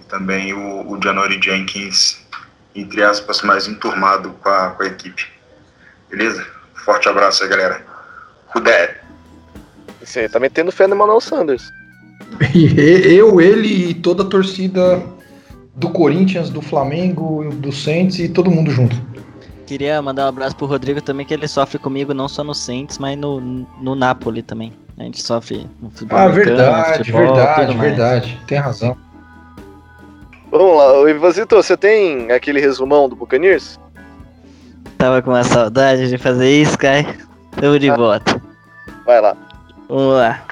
[0.00, 2.24] e também o, o Janori Jenkins,
[2.74, 5.26] entre aspas, mais enturmado com a, com a equipe.
[6.08, 6.61] Beleza?
[6.84, 7.84] Forte abraço aí, galera.
[8.48, 9.00] Rudé.
[10.02, 11.70] Isso aí, tá metendo fé no Emmanuel Sanders.
[12.54, 15.02] Eu, ele e toda a torcida
[15.74, 18.96] do Corinthians, do Flamengo, do Saints e todo mundo junto.
[19.66, 22.98] Queria mandar um abraço pro Rodrigo também, que ele sofre comigo não só no Saints,
[22.98, 24.72] mas no, no Napoli também.
[24.98, 26.18] A gente sofre no futebol.
[26.18, 28.40] Ah, verdade, futebol, verdade, verdade.
[28.46, 28.96] Tem razão.
[30.50, 33.80] Vamos lá, Ivazito, você tem aquele resumão do Buccaneers?
[35.02, 37.04] Tava com uma saudade de fazer isso, Kai.
[37.60, 38.40] Tamo de volta.
[39.04, 39.36] Vai lá.
[39.88, 40.46] Vamos lá.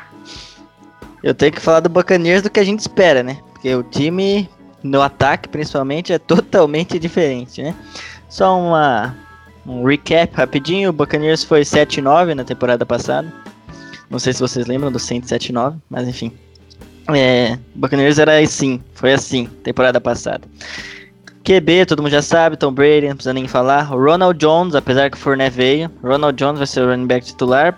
[1.22, 3.38] Eu tenho que falar do Buccaneers do que a gente espera, né?
[3.52, 4.50] Porque o time,
[4.82, 7.76] no ataque principalmente, é totalmente diferente, né?
[8.28, 9.16] Só uma,
[9.64, 10.90] um recap rapidinho.
[10.90, 13.32] O Buccaneers foi 7-9 na temporada passada.
[14.10, 16.32] Não sei se vocês lembram do 107-9, mas enfim.
[17.14, 20.42] É, o Buccaneers era assim, foi assim, temporada passada.
[21.44, 23.82] QB, todo mundo já sabe, Tom Brady, não precisa nem falar.
[23.84, 27.76] Ronald Jones, apesar que o Fournette veio, Ronald Jones vai ser o running back titular.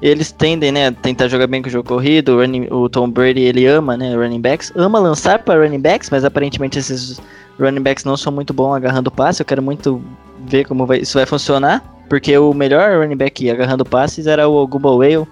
[0.00, 2.36] Eles tendem, né, a tentar jogar bem com o jogo corrido.
[2.36, 4.72] O, running- o Tom Brady, ele ama, né, running backs.
[4.76, 7.20] Ama lançar para running backs, mas aparentemente esses
[7.58, 9.42] running backs não são muito bons agarrando passe.
[9.42, 10.00] Eu quero muito
[10.46, 11.84] ver como vai- isso vai funcionar.
[12.08, 15.26] Porque o melhor running back agarrando passes era o Gumbo Whale.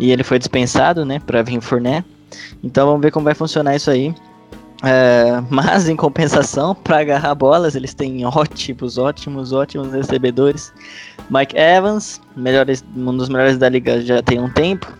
[0.00, 2.06] E ele foi dispensado, né, para vir Fournette.
[2.64, 4.12] Então vamos ver como vai funcionar isso aí.
[4.84, 10.72] É, mas em compensação, para agarrar bolas, eles têm ótimos, ótimos, ótimos recebedores.
[11.30, 14.92] Mike Evans, melhores, um dos melhores da liga já tem um tempo.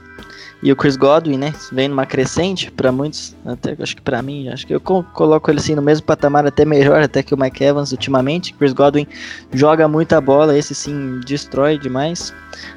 [0.63, 1.53] E o Chris Godwin, né?
[1.73, 5.51] Vem numa crescente para muitos, até acho que para mim, acho que eu co- coloco
[5.51, 8.55] ele assim no mesmo patamar, até melhor até que o Mike Evans ultimamente.
[8.55, 9.05] Chris Godwin
[9.53, 12.33] joga muita bola, esse sim destrói demais.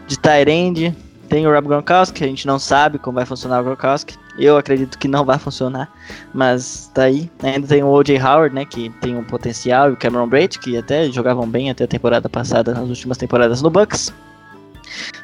[0.08, 0.96] De Tyrande,
[1.30, 4.18] tem o Rob Gronkowski, a gente não sabe como vai funcionar o Gronkowski.
[4.38, 5.90] Eu acredito que não vai funcionar,
[6.34, 7.32] mas tá aí.
[7.42, 8.20] Ainda tem o O.J.
[8.20, 11.86] Howard, né, que tem um potencial, e o Cameron Braid, que até jogavam bem até
[11.86, 14.14] a temporada passada, nas últimas temporadas no Bucks.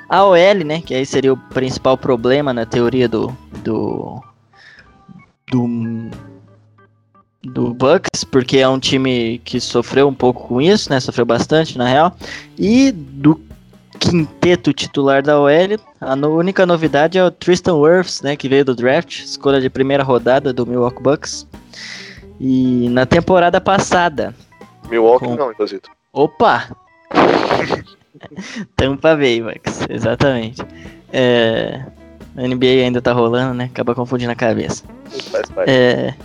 [0.07, 4.21] A OL, né, que aí seria o principal problema na teoria do do
[5.51, 6.09] do
[7.43, 10.99] do Bucks, porque é um time que sofreu um pouco com isso, né?
[10.99, 12.15] Sofreu bastante, na real.
[12.57, 13.41] E do
[14.01, 18.35] quinteto titular da OL, a no, única novidade é o Tristan Wirfs, né?
[18.35, 21.47] Que veio do draft, escolha de primeira rodada do Milwaukee Bucks.
[22.39, 24.33] E na temporada passada.
[24.89, 25.35] Milwaukee com...
[25.35, 25.83] não, inclusive.
[26.11, 26.75] Opa!
[28.75, 30.61] Tampa Bay, Bucks, exatamente.
[31.13, 31.85] É...
[32.35, 33.65] A NBA ainda tá rolando, né?
[33.65, 34.83] Acaba confundindo a cabeça.
[35.31, 35.69] Faz parte.
[35.69, 36.15] É...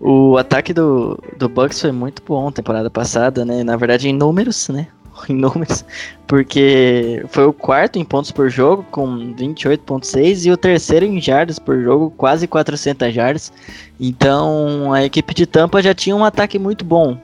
[0.00, 3.64] O ataque do, do Bucks foi muito bom temporada passada, né?
[3.64, 4.86] Na verdade, em números, né?
[5.28, 5.84] Em números,
[6.26, 11.58] porque foi o quarto em pontos por jogo, com 28,6, e o terceiro em jardas
[11.58, 13.52] por jogo, quase 400 jardas.
[13.98, 17.18] Então, a equipe de Tampa já tinha um ataque muito bom.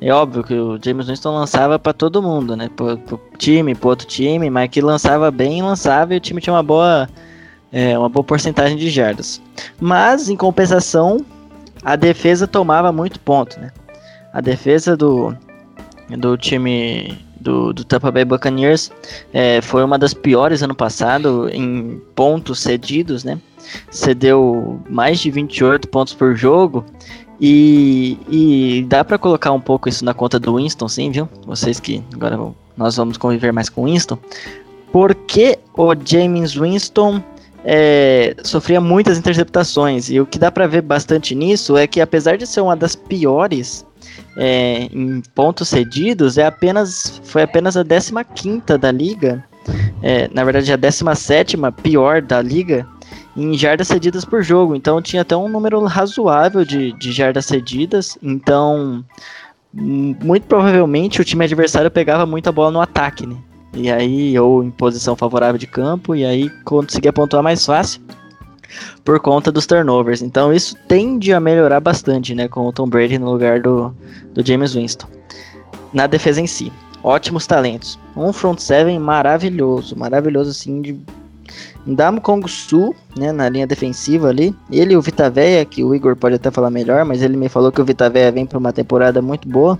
[0.00, 2.68] É óbvio que o James Winston lançava para todo mundo, né?
[2.74, 6.52] Pro, pro time, pro outro time, mas que lançava bem, lançava e o time tinha
[6.52, 7.08] uma boa,
[7.72, 9.40] é, uma boa porcentagem de jardas.
[9.80, 11.24] Mas, em compensação,
[11.84, 13.70] a defesa tomava muito ponto, né?
[14.32, 15.36] A defesa do,
[16.16, 18.90] do time do, do Tampa Bay Buccaneers
[19.32, 23.38] é, foi uma das piores ano passado em pontos cedidos, né?
[23.90, 26.84] Cedeu mais de 28 pontos por jogo
[27.40, 31.28] e, e dá para colocar um pouco isso na conta do Winston, sim, viu?
[31.46, 32.38] Vocês que agora
[32.76, 34.18] nós vamos conviver mais com o Winston.
[34.92, 37.22] Porque o James Winston
[37.64, 40.10] é, sofria muitas interceptações.
[40.10, 42.94] E o que dá para ver bastante nisso é que, apesar de ser uma das
[42.94, 43.84] piores
[44.36, 47.84] é, em pontos cedidos, é apenas, foi apenas a
[48.24, 49.44] 15 da liga.
[50.02, 52.86] É, na verdade, a 17 pior da liga
[53.36, 54.74] em jardas cedidas por jogo.
[54.74, 58.18] Então, tinha até um número razoável de, de jardas cedidas.
[58.22, 59.04] Então,
[59.72, 63.36] muito provavelmente o time adversário pegava muita bola no ataque, né?
[63.74, 68.02] E aí, ou em posição favorável de campo, e aí conseguia pontuar mais fácil
[69.04, 70.22] por conta dos turnovers.
[70.22, 73.94] Então isso tende a melhorar bastante, né, com o Tom Brady no lugar do,
[74.34, 75.06] do James Winston.
[75.92, 77.98] Na defesa em si, ótimos talentos.
[78.16, 80.98] Um front seven maravilhoso, maravilhoso assim de
[81.86, 84.54] Ndamo Kong Su, né, na linha defensiva ali.
[84.70, 87.72] Ele e o Vitaveia, que o Igor pode até falar melhor, mas ele me falou
[87.72, 89.78] que o Vitaveia vem para uma temporada muito boa.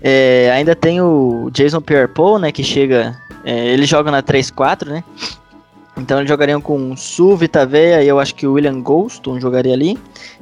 [0.00, 3.18] É, ainda tem o Jason Pierre-Paul, né, que chega...
[3.44, 5.02] É, ele joga na 3-4, né?
[5.96, 9.98] Então eles jogariam com Su, Vitaveia e eu acho que o William Golston jogaria ali.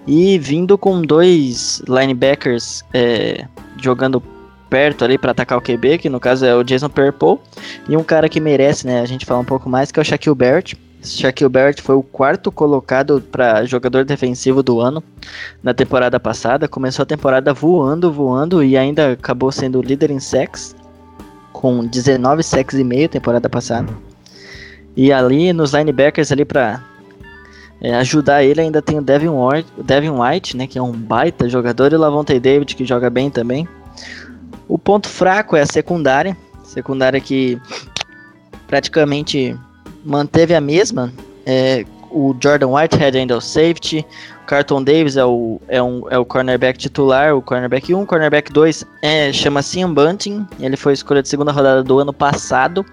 [0.06, 3.46] E vindo com dois linebackers é,
[3.80, 4.22] jogando
[4.68, 7.40] perto ali para atacar o QB, que no caso é o Jason Pierre-Paul.
[7.88, 10.04] E um cara que merece, né, a gente falar um pouco mais, que é o
[10.04, 10.78] Shaquille Barrett.
[11.02, 15.02] Shaquille Barrett foi o quarto colocado para jogador defensivo do ano
[15.62, 16.68] na temporada passada.
[16.68, 20.74] Começou a temporada voando, voando e ainda acabou sendo líder em sacks
[21.52, 24.07] com 19 sacks e meio temporada passada.
[24.98, 26.82] E ali nos linebackers ali para
[27.80, 31.48] é, ajudar ele ainda tem o Devin White, Devin White, né, que é um baita
[31.48, 33.68] jogador e o Lavonte David que joga bem também.
[34.66, 37.60] O ponto fraco é a secundária, secundária que
[38.66, 39.56] praticamente
[40.04, 41.12] manteve a mesma.
[41.46, 44.04] É, o Jordan Whitehead ainda é o safety.
[44.42, 48.02] O Carlton Davis é o, é, um, é o cornerback titular, o cornerback 1.
[48.02, 50.44] O cornerback 2 é, chama Ian Bunting.
[50.58, 52.84] Ele foi escolha de segunda rodada do ano passado.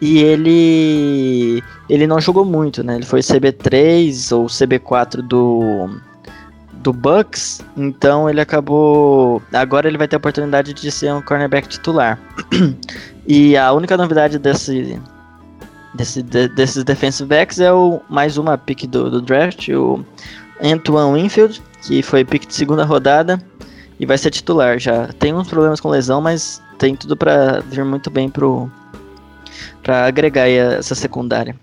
[0.00, 2.96] E ele ele não jogou muito, né?
[2.96, 5.90] Ele foi CB3 ou CB4 do
[6.72, 9.42] do Bucks, então ele acabou.
[9.52, 12.18] Agora ele vai ter a oportunidade de ser um cornerback titular.
[13.26, 14.98] e a única novidade desse
[15.94, 20.04] desse, de, desses defensive backs é o mais uma pick do, do draft, o
[20.62, 23.42] Antoine Winfield, que foi pick de segunda rodada
[23.98, 25.08] e vai ser titular já.
[25.18, 28.70] Tem uns problemas com lesão, mas tem tudo para vir muito bem pro
[29.82, 31.54] para agregar essa secundária.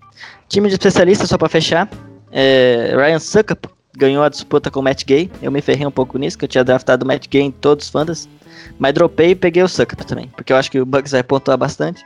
[0.47, 1.89] Time de especialistas só para fechar,
[2.31, 5.29] é, Ryan Suckup ganhou a disputa com o Matt Gay.
[5.41, 7.85] Eu me ferrei um pouco nisso, que eu tinha draftado o Matt Gay em todos
[7.85, 8.29] os fandas.
[8.77, 11.57] Mas dropei e peguei o Suckup também, porque eu acho que o Bucks vai pontuar
[11.57, 12.05] bastante.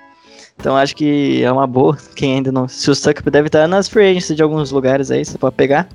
[0.57, 1.97] Então acho que é uma boa.
[2.15, 2.67] Quem ainda não.
[2.67, 5.88] Se o Suckup deve estar nas free agency de alguns lugares aí, você pode pegar.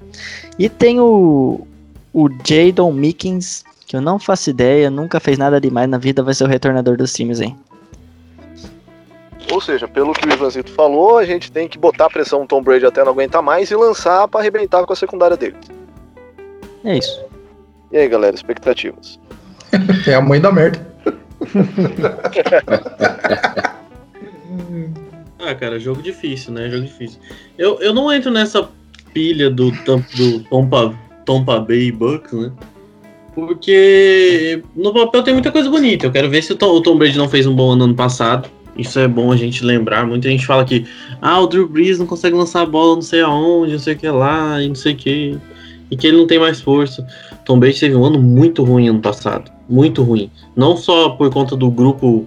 [0.58, 1.66] E tem o.
[2.12, 6.32] O Jadon Mickens, que eu não faço ideia, nunca fez nada demais na vida, vai
[6.32, 7.54] ser o retornador dos times aí.
[9.56, 12.62] Ou seja, pelo que o Ivanzito falou, a gente tem que botar pressão no Tom
[12.62, 15.56] Brady até não aguentar mais e lançar para arrebentar com a secundária dele.
[16.84, 17.24] É isso.
[17.90, 19.18] E aí, galera, expectativas?
[20.06, 20.86] é a mãe da merda.
[25.38, 26.68] Ah, cara, jogo difícil, né?
[26.68, 27.18] Jogo difícil.
[27.56, 28.68] Eu, eu não entro nessa
[29.14, 30.94] pilha do, do Tompa,
[31.24, 32.52] Tompa Bay Bucks, né?
[33.34, 36.04] Porque no papel tem muita coisa bonita.
[36.04, 37.94] Eu quero ver se o Tom, o Tom Brady não fez um bom ano ano
[37.94, 38.50] passado.
[38.76, 40.06] Isso é bom a gente lembrar.
[40.06, 40.84] Muita gente fala que
[41.20, 43.96] ah, o Drew Brees não consegue lançar a bola não sei aonde, não sei o
[43.96, 45.38] que lá, e não sei o que.
[45.90, 47.06] e que ele não tem mais força.
[47.44, 50.30] Tom Brady teve um ano muito ruim ano passado, muito ruim.
[50.54, 52.26] Não só por conta do grupo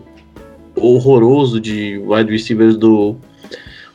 [0.76, 3.16] horroroso de wide receivers do,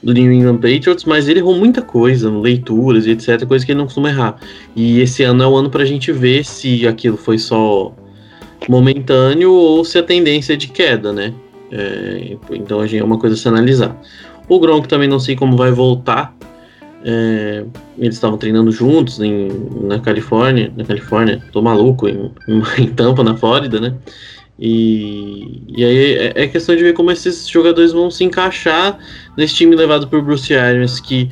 [0.03, 3.79] do New England Patriots, mas ele errou muita coisa, leituras e etc, coisa que ele
[3.79, 4.37] não costuma errar.
[4.77, 7.95] E esse ano é o ano pra gente ver se aquilo foi só
[8.69, 11.33] momentâneo ou se a tendência é de queda, né?
[11.77, 14.01] É, então é uma coisa a se analisar.
[14.49, 16.35] O Gronk também não sei como vai voltar.
[17.05, 17.65] É,
[17.99, 19.49] eles estavam treinando juntos em,
[19.83, 22.31] na Califórnia, na Califórnia, tô maluco, em,
[22.79, 23.95] em Tampa, na Flórida, né?
[24.59, 28.97] E, e aí é, é, questão de ver como esses jogadores vão se encaixar
[29.37, 31.29] nesse time levado por Bruce Arians, que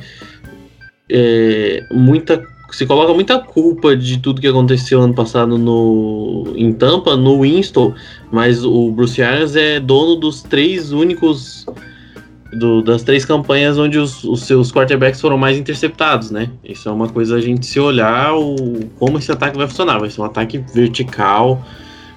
[1.09, 2.43] é, muita,
[2.75, 7.93] se coloca muita culpa de tudo que aconteceu ano passado no, em Tampa, no Winston,
[8.31, 11.65] mas o Bruce Arians é dono dos três únicos.
[12.55, 16.51] Do, das três campanhas onde os, os, seus quarterbacks foram mais interceptados, né?
[16.63, 18.55] Isso é uma coisa a gente se olhar o,
[18.99, 19.99] como esse ataque vai funcionar.
[19.99, 21.65] Vai ser um ataque vertical,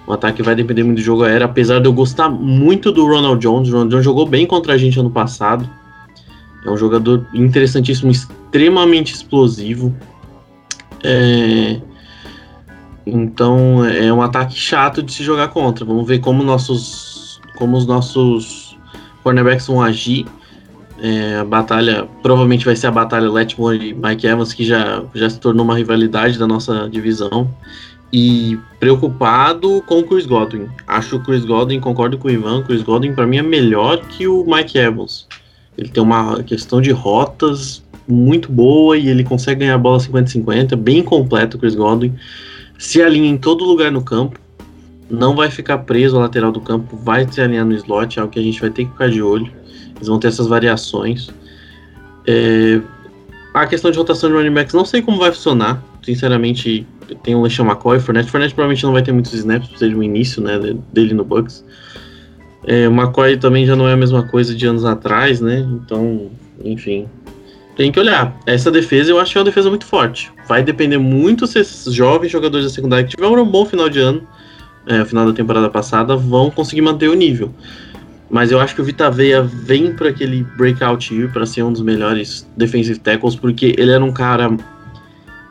[0.07, 3.41] um ataque vai depender muito do jogo aéreo, apesar de eu gostar muito do Ronald
[3.41, 3.71] Jones.
[3.71, 5.67] O Ronald Jones jogou bem contra a gente ano passado.
[6.67, 9.95] É um jogador interessantíssimo, extremamente explosivo.
[11.09, 11.81] É...
[13.07, 15.85] Então é um ataque chato de se jogar contra.
[15.85, 18.77] Vamos ver como nossos, como os nossos
[19.23, 20.27] cornerbacks vão agir.
[20.99, 25.31] É, a batalha provavelmente vai ser a batalha Letmore e Mike Evans, que já, já
[25.31, 27.49] se tornou uma rivalidade da nossa divisão
[28.13, 30.69] e preocupado com o Chris Godwin.
[30.87, 34.01] Acho o Chris Godwin, concordo com o Ivan, o Chris Godwin para mim é melhor
[34.07, 35.29] que o Mike Evans.
[35.77, 40.77] Ele tem uma questão de rotas muito boa e ele consegue ganhar a bola 50-50,
[40.77, 42.15] bem completo o Chris Godwin.
[42.79, 44.39] Se alinha em todo lugar no campo,
[45.09, 48.33] não vai ficar preso à lateral do campo, vai se alinhar no slot, é algo
[48.33, 49.51] que a gente vai ter que ficar de olho.
[49.97, 51.31] Eles vão ter essas variações.
[52.27, 52.81] É...
[53.55, 55.83] A questão de rotação de running backs, não sei como vai funcionar.
[56.03, 56.87] Sinceramente,
[57.23, 58.31] tem o LeSean McCoy, Fournette.
[58.31, 60.59] Fournette provavelmente não vai ter muitos snaps, por ser um início né,
[60.93, 61.65] dele no Bucks.
[62.67, 65.61] É, o McCoy também já não é a mesma coisa de anos atrás, né?
[65.61, 66.31] Então,
[66.63, 67.09] enfim.
[67.77, 68.35] Tem que olhar.
[68.47, 70.33] Essa defesa eu acho que é uma defesa muito forte.
[70.49, 74.01] Vai depender muito se esses jovens jogadores da secundária que tiveram um bom final de
[74.01, 74.27] ano,
[74.87, 77.53] é, final da temporada passada, vão conseguir manter o nível.
[78.31, 81.73] Mas eu acho que o Vita Veia vem para aquele breakout year para ser um
[81.73, 84.51] dos melhores defensive tackles, porque ele era um cara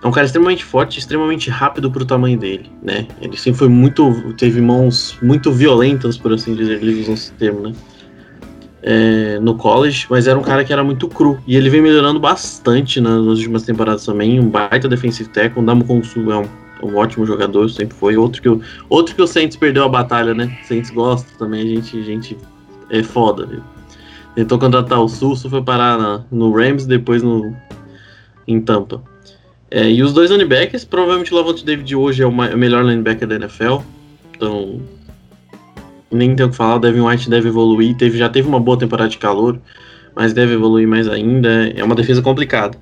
[0.03, 3.07] é um cara extremamente forte, extremamente rápido pro tamanho dele, né?
[3.19, 4.33] Ele sempre foi muito.
[4.37, 7.73] teve mãos muito violentas, por assim dizer, ele usa esse termo, né?
[8.87, 11.39] É, no college, mas era um cara que era muito cru.
[11.47, 14.39] E ele vem melhorando bastante nas últimas temporadas também.
[14.39, 15.59] Um baita defensive tackle.
[15.59, 16.47] O Namukonsu é um,
[16.83, 18.15] um, ótimo jogador, sempre foi.
[18.15, 20.55] Outro que, o, outro que o Saints perdeu a batalha, né?
[20.63, 22.37] O Saints gosta também, a gente, a gente
[22.91, 23.47] é foda.
[23.47, 23.63] Viu?
[24.35, 27.55] Tentou contratar o Sulso, foi parar na, no Rams, depois no,
[28.47, 29.01] em Tampa.
[29.71, 33.27] É, e os dois linebackers, provavelmente o Lavonte David hoje é o, o melhor linebacker
[33.27, 33.77] da NFL.
[34.35, 34.79] Então,
[36.15, 37.95] nem tenho o que falar, o Devin White deve evoluir.
[37.95, 39.59] Teve, já teve uma boa temporada de calor,
[40.15, 41.69] mas deve evoluir mais ainda.
[41.75, 42.77] É uma defesa complicada.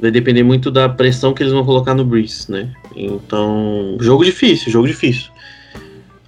[0.00, 2.68] Vai depender muito da pressão que eles vão colocar no Breeze, né?
[2.96, 5.30] Então, jogo difícil, jogo difícil.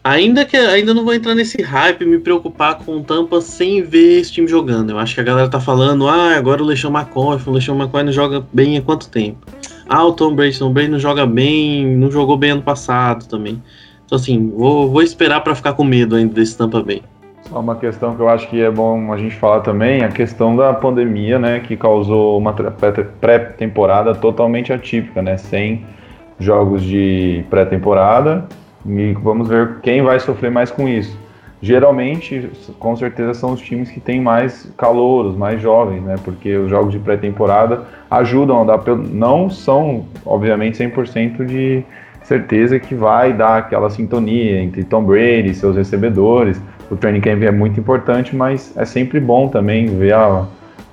[0.05, 4.21] Ainda que ainda não vou entrar nesse hype, me preocupar com o Tampa sem ver
[4.21, 4.91] esse time jogando.
[4.91, 8.03] Eu acho que a galera tá falando, ah, agora o Leixão McCoy, o Leixão McCoy
[8.03, 9.47] não joga bem há quanto tempo?
[9.89, 13.63] Ah, o Tom Brady, Tom Brady não joga bem, não jogou bem ano passado também.
[14.13, 17.03] Então, assim, vou, vou esperar para ficar com medo ainda desse Tampa Bay.
[17.49, 20.55] Só uma questão que eu acho que é bom a gente falar também, a questão
[20.55, 25.87] da pandemia, né, que causou uma pré-temporada totalmente atípica, né, sem
[26.39, 28.45] jogos de pré-temporada,
[28.85, 31.17] e vamos ver quem vai sofrer mais com isso
[31.63, 32.51] geralmente,
[32.81, 36.17] com certeza, são os times que têm mais calouros, mais jovens, né?
[36.25, 38.85] Porque os jogos de pré-temporada ajudam a dar.
[38.97, 41.85] Não são, obviamente, 100% de
[42.33, 46.59] certeza que vai dar aquela sintonia entre Tom Brady e seus recebedores.
[46.91, 50.47] O training camp é muito importante, mas é sempre bom também ver a,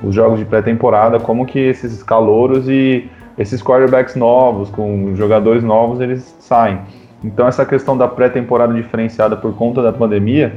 [0.03, 6.01] os jogos de pré-temporada, como que esses calouros e esses quarterbacks novos, com jogadores novos,
[6.01, 6.79] eles saem.
[7.23, 10.53] Então essa questão da pré-temporada diferenciada por conta da pandemia,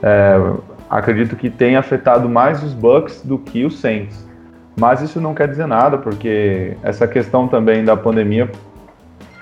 [0.00, 0.40] é,
[0.88, 4.28] acredito que tenha afetado mais os Bucks do que os Saints.
[4.78, 8.48] Mas isso não quer dizer nada, porque essa questão também da pandemia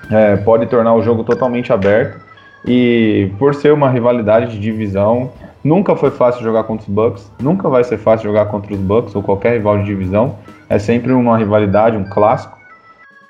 [0.09, 2.19] é, pode tornar o jogo totalmente aberto.
[2.65, 5.31] E por ser uma rivalidade de divisão,
[5.63, 9.15] nunca foi fácil jogar contra os Bucks, nunca vai ser fácil jogar contra os Bucks
[9.15, 10.37] ou qualquer rival de divisão.
[10.67, 12.57] É sempre uma rivalidade, um clássico.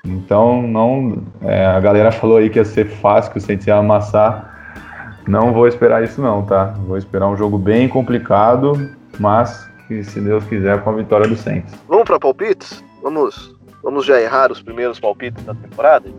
[0.04, 3.76] Então, não, é, a galera falou aí que ia ser fácil, que o Saints ia
[3.76, 4.48] amassar.
[5.28, 6.74] Não vou esperar isso não, tá?
[6.86, 11.36] Vou esperar um jogo bem complicado, mas que se Deus quiser com a vitória do
[11.36, 11.72] Saints.
[11.88, 12.82] Vamos para palpites?
[13.02, 16.10] Vamos Vamos já errar os primeiros palpites da temporada?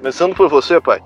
[0.00, 1.02] Começando por você, pai.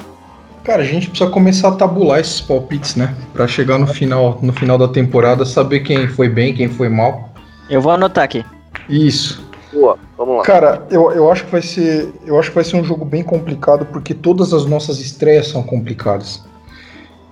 [0.63, 3.13] Cara, a gente precisa começar a tabular esses palpites, né?
[3.33, 7.29] Pra chegar no final, no final da temporada, saber quem foi bem, quem foi mal.
[7.69, 8.45] Eu vou anotar aqui.
[8.89, 9.45] Isso.
[9.73, 10.43] Boa, vamos lá.
[10.45, 12.15] Cara, eu, eu acho que vai ser.
[12.25, 15.65] Eu acho que vai ser um jogo bem complicado, porque todas as nossas estreias são
[15.65, 16.45] complicadas.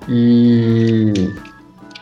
[0.09, 1.33] E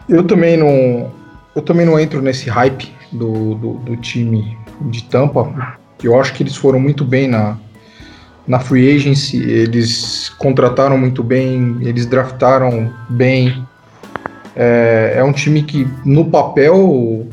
[0.08, 1.12] eu também não.
[1.54, 5.76] Eu também não entro nesse hype do, do, do time de Tampa.
[6.02, 7.58] Eu acho que eles foram muito bem na,
[8.50, 13.64] na free agency, eles contrataram muito bem, eles draftaram bem.
[14.56, 17.28] É, é um time que, no papel,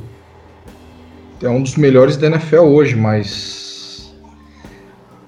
[1.42, 4.14] é um dos melhores da NFL hoje, mas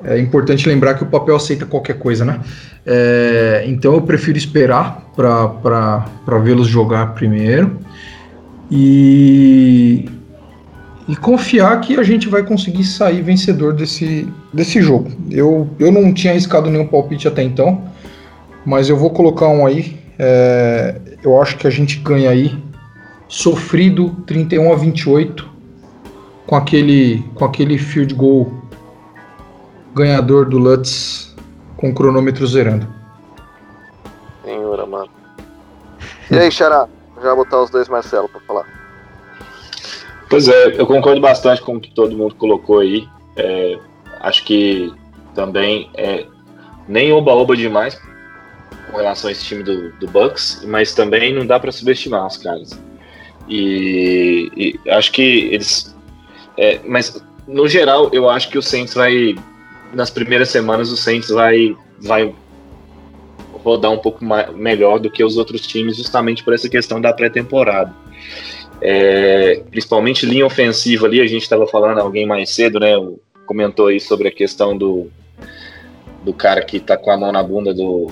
[0.03, 2.39] é importante lembrar que o papel aceita qualquer coisa, né?
[2.85, 7.79] É, então eu prefiro esperar para vê-los jogar primeiro
[8.69, 10.07] e,
[11.09, 15.11] e confiar que a gente vai conseguir sair vencedor desse, desse jogo.
[15.31, 17.83] Eu, eu não tinha arriscado nenhum palpite até então,
[18.63, 19.99] mas eu vou colocar um aí.
[20.19, 22.55] É, eu acho que a gente ganha aí
[23.27, 25.49] sofrido 31 a 28
[26.45, 28.53] com aquele com aquele field goal
[29.95, 31.35] ganhador do Lutz
[31.75, 32.87] com o cronômetro zerando.
[34.45, 35.09] Senhora, mano.
[36.29, 36.87] E aí, Xará?
[37.23, 38.78] Já botar os dois Marcelo para falar.
[40.29, 43.07] Pois é, eu concordo bastante com o que todo mundo colocou aí.
[43.35, 43.79] É,
[44.19, 44.93] acho que
[45.33, 46.25] também é
[46.87, 47.99] nem oba-oba demais
[48.91, 52.37] com relação a esse time do, do Bucks, mas também não dá para subestimar os
[52.37, 52.79] caras.
[53.47, 55.95] E, e, acho que eles.
[56.57, 59.35] É, mas no geral, eu acho que o Saints vai.
[59.93, 62.31] Nas primeiras semanas, o Saints vai, vai
[63.63, 67.11] rodar um pouco mais, melhor do que os outros times, justamente por essa questão da
[67.11, 67.91] pré-temporada.
[68.81, 72.93] É, principalmente linha ofensiva ali, a gente estava falando alguém mais cedo, né?
[73.45, 75.09] Comentou aí sobre a questão do,
[76.23, 78.11] do cara que tá com a mão na bunda do,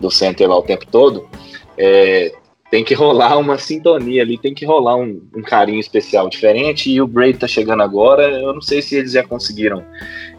[0.00, 1.28] do center lá o tempo todo.
[1.76, 2.32] É,
[2.70, 6.90] tem que rolar uma sintonia ali, tem que rolar um, um, carinho especial diferente.
[6.90, 8.28] E o Brady tá chegando agora.
[8.28, 9.84] Eu não sei se eles já conseguiram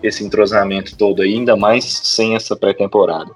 [0.03, 3.32] esse entrosamento todo ainda mais sem essa pré-temporada.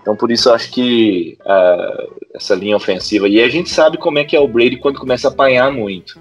[0.00, 3.28] Então, por isso, eu acho que uh, essa linha ofensiva.
[3.28, 6.18] E a gente sabe como é que é o Brady quando começa a apanhar muito.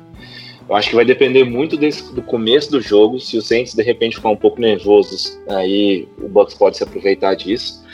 [0.68, 3.20] Eu acho que vai depender muito desse, do começo do jogo.
[3.20, 7.36] Se o Saints de repente ficar um pouco nervosos, aí o Bucks pode se aproveitar
[7.36, 7.86] disso.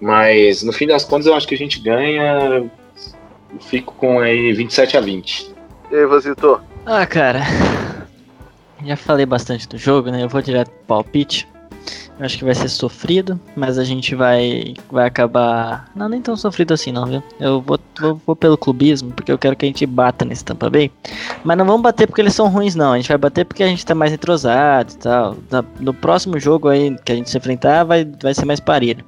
[0.00, 2.70] Mas no fim das contas, eu acho que a gente ganha.
[3.60, 5.54] Fico com aí 27 a 20.
[5.90, 6.60] E aí, Vasito?
[6.86, 7.40] Ah, cara.
[8.84, 10.22] Já falei bastante do jogo, né?
[10.22, 11.48] Eu vou direto pro palpite.
[12.18, 15.90] Eu acho que vai ser sofrido, mas a gente vai vai acabar.
[15.96, 17.22] Não, nem tão sofrido assim, não, viu?
[17.40, 20.70] Eu vou, vou, vou, pelo clubismo, porque eu quero que a gente bata nesse Tampa
[20.70, 20.92] Bay.
[21.42, 22.92] Mas não vamos bater porque eles são ruins, não.
[22.92, 25.36] A gente vai bater porque a gente tá mais entrosado e tal.
[25.80, 29.04] No próximo jogo aí que a gente se enfrentar, vai, vai ser mais parelho.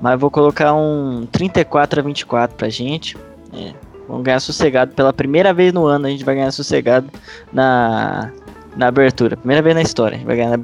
[0.00, 3.16] Mas vou colocar um 34 a 24 pra gente.
[3.52, 3.72] É,
[4.08, 4.94] vamos ganhar sossegado.
[4.94, 7.08] Pela primeira vez no ano, a gente vai ganhar sossegado
[7.52, 8.30] na,
[8.76, 9.36] na abertura.
[9.36, 10.16] Primeira vez na história.
[10.16, 10.58] A gente vai ganhar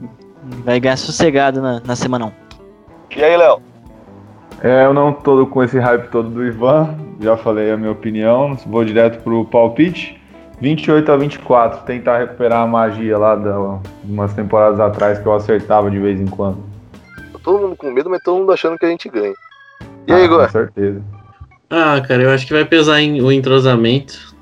[0.65, 2.33] Vai ganhar sossegado na, na semana 1.
[3.17, 3.61] E aí, Léo?
[4.63, 8.57] É, eu não tô com esse hype todo do Ivan, já falei a minha opinião,
[8.67, 10.19] vou direto pro palpite.
[10.61, 13.49] 28 a 24, tentar recuperar a magia lá de
[14.05, 16.59] umas temporadas atrás que eu acertava de vez em quando.
[17.33, 19.35] Tá todo mundo com medo, mas todo mundo achando que a gente ganha.
[20.09, 20.47] E ah, aí, Igor?
[20.47, 21.01] Com certeza.
[21.71, 24.35] Ah, cara, eu acho que vai pesar em, o entrosamento,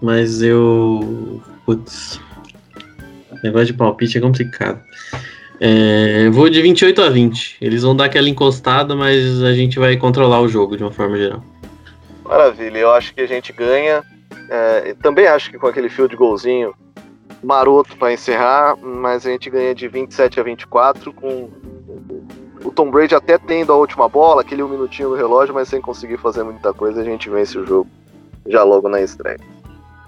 [0.00, 1.40] mas eu.
[1.64, 2.20] Putz.
[3.42, 4.80] Negócio de palpite é complicado.
[5.60, 7.58] É, vou de 28 a 20.
[7.60, 11.16] Eles vão dar aquela encostada, mas a gente vai controlar o jogo de uma forma
[11.16, 11.42] geral.
[12.24, 14.02] Maravilha, eu acho que a gente ganha.
[14.50, 16.74] É, também acho que com aquele fio de golzinho
[17.42, 21.48] maroto para encerrar, mas a gente ganha de 27 a 24 com
[22.64, 25.80] o Tom Brady até tendo a última bola, aquele um minutinho no relógio, mas sem
[25.80, 27.88] conseguir fazer muita coisa, a gente vence o jogo
[28.46, 29.40] já logo na estreia.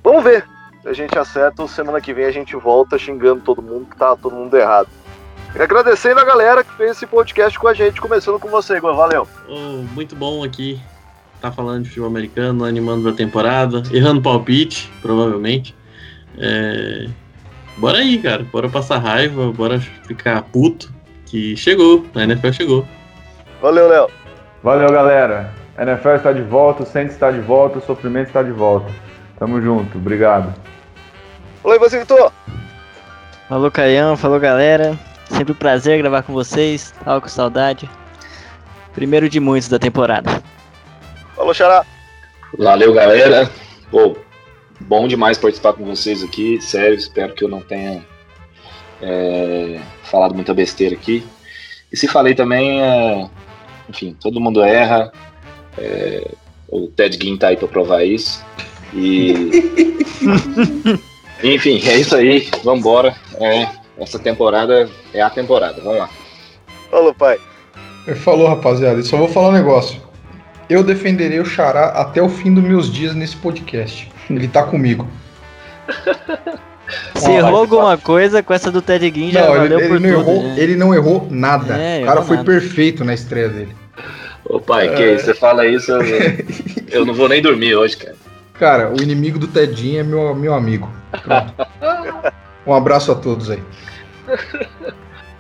[0.02, 0.44] Vamos ver.
[0.84, 4.34] A gente acerta, semana que vem a gente volta xingando todo mundo que tá todo
[4.34, 4.88] mundo errado.
[5.56, 8.94] E agradecendo a galera que fez esse podcast com a gente, começando com você, Igor.
[8.94, 9.26] Valeu.
[9.48, 10.78] Oh, muito bom aqui
[11.44, 15.74] tá falando de futebol americano, animando pra temporada, errando palpite, provavelmente.
[16.38, 17.06] É...
[17.76, 18.44] Bora aí, cara.
[18.44, 20.93] Bora passar raiva, bora ficar puto.
[21.34, 22.88] Que chegou, a NFL chegou.
[23.60, 24.08] Valeu, Léo.
[24.62, 25.52] Valeu, galera.
[25.76, 28.88] A NFL está de volta, o Saints está de volta, o sofrimento está de volta.
[29.36, 30.54] Tamo junto, obrigado.
[31.64, 32.30] Oi, você, Vitor.
[33.48, 34.96] Falou, Caião, falou, galera.
[35.24, 36.94] Sempre um prazer gravar com vocês.
[37.04, 37.90] Tava com saudade.
[38.92, 40.40] Primeiro de muitos da temporada.
[41.34, 41.84] Falou, Xará.
[42.56, 43.50] Valeu, galera.
[43.90, 44.16] Pô,
[44.82, 46.60] bom demais participar com vocês aqui.
[46.60, 48.06] Sério, espero que eu não tenha
[49.02, 51.24] é, falado muita besteira aqui.
[51.92, 53.28] E se falei também, é,
[53.88, 55.12] enfim, todo mundo erra.
[55.78, 56.30] É,
[56.68, 58.44] o Ted Ginn tá aí pra provar isso.
[58.92, 59.32] E.
[61.42, 62.48] enfim, é isso aí.
[62.62, 63.14] Vambora.
[63.40, 65.80] É, essa temporada é a temporada.
[65.80, 66.10] Vamos lá.
[66.90, 67.38] Falou, pai.
[68.16, 69.00] Falou, rapaziada.
[69.00, 70.02] E só vou falar um negócio.
[70.68, 74.10] Eu defenderei o Xará até o fim dos meus dias nesse podcast.
[74.28, 75.06] Ele tá comigo.
[77.14, 80.10] Se errou alguma coisa com essa do Ted Ginn, já Não, valeu ele, por ele
[80.10, 80.30] não tudo.
[80.30, 80.54] errou, né?
[80.58, 81.76] ele não errou nada.
[81.76, 82.50] É, o cara foi nada.
[82.50, 83.74] perfeito na estreia dele.
[84.44, 85.18] Ô pai, que É.
[85.18, 86.02] Você fala isso, eu,
[86.90, 88.16] eu não vou nem dormir hoje, cara.
[88.54, 90.90] Cara, o inimigo do Tedinho é meu, meu amigo.
[91.22, 91.54] Pronto.
[92.66, 93.62] Um abraço a todos aí.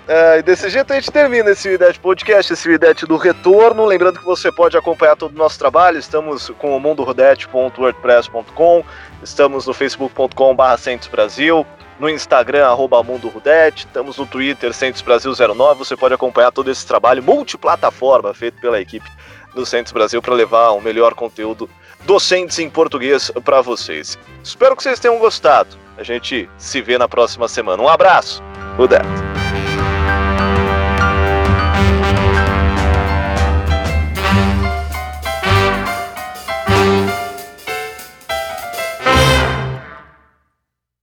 [0.06, 3.86] É, e desse jeito a gente termina esse Videte Podcast, esse Videte do Retorno.
[3.86, 5.98] Lembrando que você pode acompanhar todo o nosso trabalho.
[5.98, 8.84] Estamos com o mundorudete.wordpress.com,
[9.24, 11.66] estamos no facebook.com.br Brasil,
[11.98, 13.32] no Instagram, arroba Mundo
[13.74, 15.78] estamos no Twitter, Centros Brasil 09.
[15.78, 19.10] Você pode acompanhar todo esse trabalho multiplataforma feito pela equipe
[19.54, 21.68] do Centros Brasil para levar o melhor conteúdo
[22.04, 24.18] docentes em português para vocês.
[24.42, 25.76] Espero que vocês tenham gostado.
[25.96, 27.82] A gente se vê na próxima semana.
[27.82, 28.42] Um abraço,
[28.76, 29.33] Rudete.